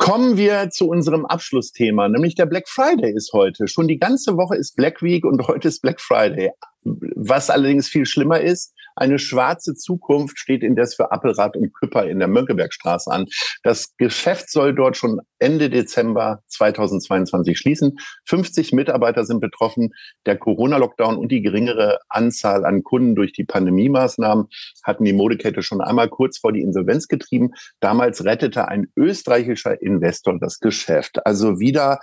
Kommen 0.00 0.38
wir 0.38 0.70
zu 0.70 0.88
unserem 0.88 1.26
Abschlussthema, 1.26 2.08
nämlich 2.08 2.34
der 2.34 2.46
Black 2.46 2.70
Friday 2.70 3.12
ist 3.14 3.34
heute. 3.34 3.68
Schon 3.68 3.86
die 3.86 3.98
ganze 3.98 4.38
Woche 4.38 4.56
ist 4.56 4.74
Black 4.74 5.02
Week 5.02 5.26
und 5.26 5.42
heute 5.46 5.68
ist 5.68 5.82
Black 5.82 6.00
Friday. 6.00 6.52
Was 6.82 7.50
allerdings 7.50 7.86
viel 7.86 8.06
schlimmer 8.06 8.40
ist, 8.40 8.72
eine 8.96 9.18
schwarze 9.18 9.74
Zukunft 9.74 10.38
steht 10.38 10.62
indes 10.62 10.94
für 10.94 11.12
Appelrad 11.12 11.54
und 11.54 11.74
Küpper 11.74 12.08
in 12.08 12.18
der 12.18 12.28
Mönckebergstraße 12.28 13.10
an. 13.10 13.26
Das 13.62 13.94
Geschäft 13.98 14.50
soll 14.50 14.74
dort 14.74 14.96
schon 14.96 15.20
Ende 15.40 15.70
Dezember 15.70 16.42
2022 16.48 17.58
schließen. 17.58 17.98
50 18.26 18.72
Mitarbeiter 18.72 19.24
sind 19.24 19.40
betroffen. 19.40 19.90
Der 20.26 20.36
Corona-Lockdown 20.36 21.16
und 21.16 21.32
die 21.32 21.42
geringere 21.42 21.98
Anzahl 22.08 22.64
an 22.64 22.82
Kunden 22.82 23.14
durch 23.14 23.32
die 23.32 23.44
Pandemie-Maßnahmen 23.44 24.46
hatten 24.84 25.04
die 25.04 25.12
Modekette 25.12 25.62
schon 25.62 25.80
einmal 25.80 26.08
kurz 26.08 26.38
vor 26.38 26.52
die 26.52 26.60
Insolvenz 26.60 27.08
getrieben. 27.08 27.50
Damals 27.80 28.24
rettete 28.24 28.68
ein 28.68 28.88
österreichischer 28.96 29.80
Investor 29.80 30.38
das 30.38 30.60
Geschäft. 30.60 31.26
Also 31.26 31.58
wieder 31.58 32.00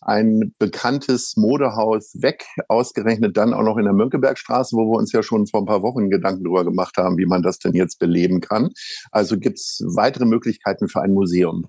ein 0.00 0.52
bekanntes 0.58 1.36
Modehaus 1.36 2.14
weg, 2.20 2.44
ausgerechnet 2.68 3.36
dann 3.36 3.54
auch 3.54 3.62
noch 3.62 3.76
in 3.76 3.84
der 3.84 3.92
Mönckebergstraße, 3.94 4.76
wo 4.76 4.92
wir 4.92 4.98
uns 4.98 5.12
ja 5.12 5.22
schon 5.22 5.46
vor 5.46 5.62
ein 5.62 5.66
paar 5.66 5.82
Wochen 5.82 6.10
Gedanken 6.10 6.44
darüber 6.44 6.64
gemacht 6.64 6.96
haben, 6.96 7.18
wie 7.18 7.26
man 7.26 7.42
das 7.42 7.58
denn 7.58 7.74
jetzt 7.74 7.98
beleben 7.98 8.40
kann. 8.40 8.70
Also 9.10 9.38
gibt 9.38 9.58
es 9.58 9.82
weitere 9.94 10.24
Möglichkeiten 10.24 10.88
für 10.88 11.00
ein 11.02 11.12
Museum. 11.12 11.66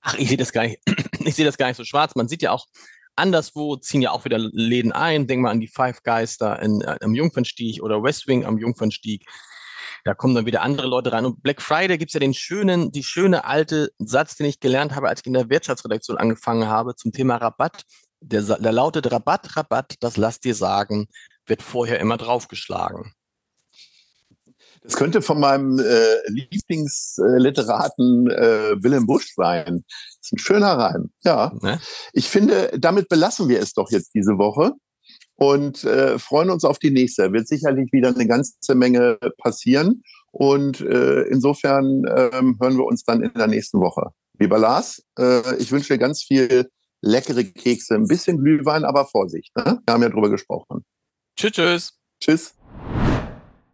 Ach, 0.00 0.14
ich 0.14 0.28
sehe 0.28 0.36
das 0.36 0.52
gar 0.52 0.62
nicht, 0.64 0.80
ich 1.20 1.34
sehe 1.34 1.44
das 1.44 1.58
gar 1.58 1.68
nicht 1.68 1.76
so 1.76 1.84
schwarz. 1.84 2.14
Man 2.14 2.28
sieht 2.28 2.42
ja 2.42 2.52
auch, 2.52 2.66
anderswo 3.16 3.76
ziehen 3.76 4.02
ja 4.02 4.10
auch 4.10 4.24
wieder 4.24 4.38
Läden 4.38 4.92
ein. 4.92 5.26
Denk 5.26 5.42
mal 5.42 5.50
an 5.50 5.60
die 5.60 5.68
Five 5.68 6.02
Guys 6.02 6.36
da 6.38 6.54
in, 6.54 6.80
äh, 6.82 6.98
am 7.00 7.14
Jungfernstieg 7.14 7.82
oder 7.82 8.02
West 8.02 8.26
Wing 8.28 8.44
am 8.44 8.58
Jungfernstieg. 8.58 9.24
Da 10.04 10.14
kommen 10.14 10.36
dann 10.36 10.46
wieder 10.46 10.62
andere 10.62 10.86
Leute 10.86 11.10
rein. 11.10 11.24
Und 11.24 11.42
Black 11.42 11.60
Friday 11.60 11.98
gibt's 11.98 12.14
ja 12.14 12.20
den 12.20 12.34
schönen, 12.34 12.92
die 12.92 13.02
schöne 13.02 13.44
alte 13.44 13.90
Satz, 13.98 14.36
den 14.36 14.46
ich 14.46 14.60
gelernt 14.60 14.94
habe, 14.94 15.08
als 15.08 15.20
ich 15.20 15.26
in 15.26 15.32
der 15.32 15.50
Wirtschaftsredaktion 15.50 16.16
angefangen 16.16 16.68
habe 16.68 16.94
zum 16.94 17.10
Thema 17.10 17.36
Rabatt. 17.36 17.82
Der, 18.20 18.42
der 18.42 18.72
lautet 18.72 19.10
Rabatt, 19.10 19.56
Rabatt, 19.56 19.96
das 20.00 20.16
lass 20.16 20.38
dir 20.38 20.54
sagen, 20.54 21.08
wird 21.46 21.60
vorher 21.60 21.98
immer 21.98 22.16
draufgeschlagen. 22.16 23.15
Das 24.86 24.96
könnte 24.96 25.20
von 25.20 25.40
meinem 25.40 25.80
äh, 25.80 26.28
Lieblingsliteraten 26.28 28.30
äh, 28.30 28.82
Willem 28.82 29.06
Busch 29.06 29.34
sein. 29.34 29.84
Das 29.84 30.18
ist 30.22 30.32
ein 30.32 30.38
schöner 30.38 30.78
Reim. 30.78 31.10
Ja. 31.24 31.52
Ne? 31.60 31.80
Ich 32.12 32.28
finde, 32.28 32.70
damit 32.78 33.08
belassen 33.08 33.48
wir 33.48 33.60
es 33.60 33.72
doch 33.72 33.90
jetzt 33.90 34.14
diese 34.14 34.38
Woche 34.38 34.74
und 35.34 35.82
äh, 35.82 36.20
freuen 36.20 36.50
uns 36.50 36.64
auf 36.64 36.78
die 36.78 36.92
nächste. 36.92 37.32
Wird 37.32 37.48
sicherlich 37.48 37.92
wieder 37.92 38.10
eine 38.10 38.28
ganze 38.28 38.76
Menge 38.76 39.18
passieren. 39.38 40.02
Und 40.30 40.80
äh, 40.80 41.22
insofern 41.22 42.04
äh, 42.04 42.30
hören 42.32 42.76
wir 42.76 42.84
uns 42.84 43.02
dann 43.04 43.22
in 43.22 43.34
der 43.34 43.48
nächsten 43.48 43.80
Woche. 43.80 44.10
Lieber 44.38 44.58
Lars, 44.58 45.02
äh, 45.18 45.56
ich 45.56 45.72
wünsche 45.72 45.94
dir 45.94 45.98
ganz 45.98 46.22
viel 46.22 46.68
leckere 47.00 47.42
Kekse, 47.42 47.94
ein 47.94 48.06
bisschen 48.06 48.38
Glühwein, 48.38 48.84
aber 48.84 49.06
Vorsicht. 49.06 49.50
Ne? 49.56 49.80
Wir 49.84 49.94
haben 49.94 50.02
ja 50.02 50.10
drüber 50.10 50.30
gesprochen. 50.30 50.84
Tschüss, 51.36 51.52
tschüss. 51.52 51.98
Tschüss. 52.20 52.54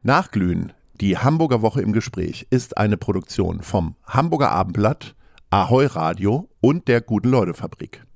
Nachglühen 0.03 0.72
die 1.03 1.19
Hamburger 1.19 1.62
Woche 1.62 1.83
im 1.83 1.93
Gespräch 1.93 2.47
ist 2.51 2.79
eine 2.79 2.97
Produktion 2.97 3.61
vom 3.61 3.97
Hamburger 4.07 4.53
Abendblatt, 4.53 5.17
Ahoi 5.51 5.87
Radio 5.87 6.49
und 6.61 6.87
der 6.87 7.01
Guten 7.01 7.29
Leute 7.29 7.55
Fabrik. 7.55 8.07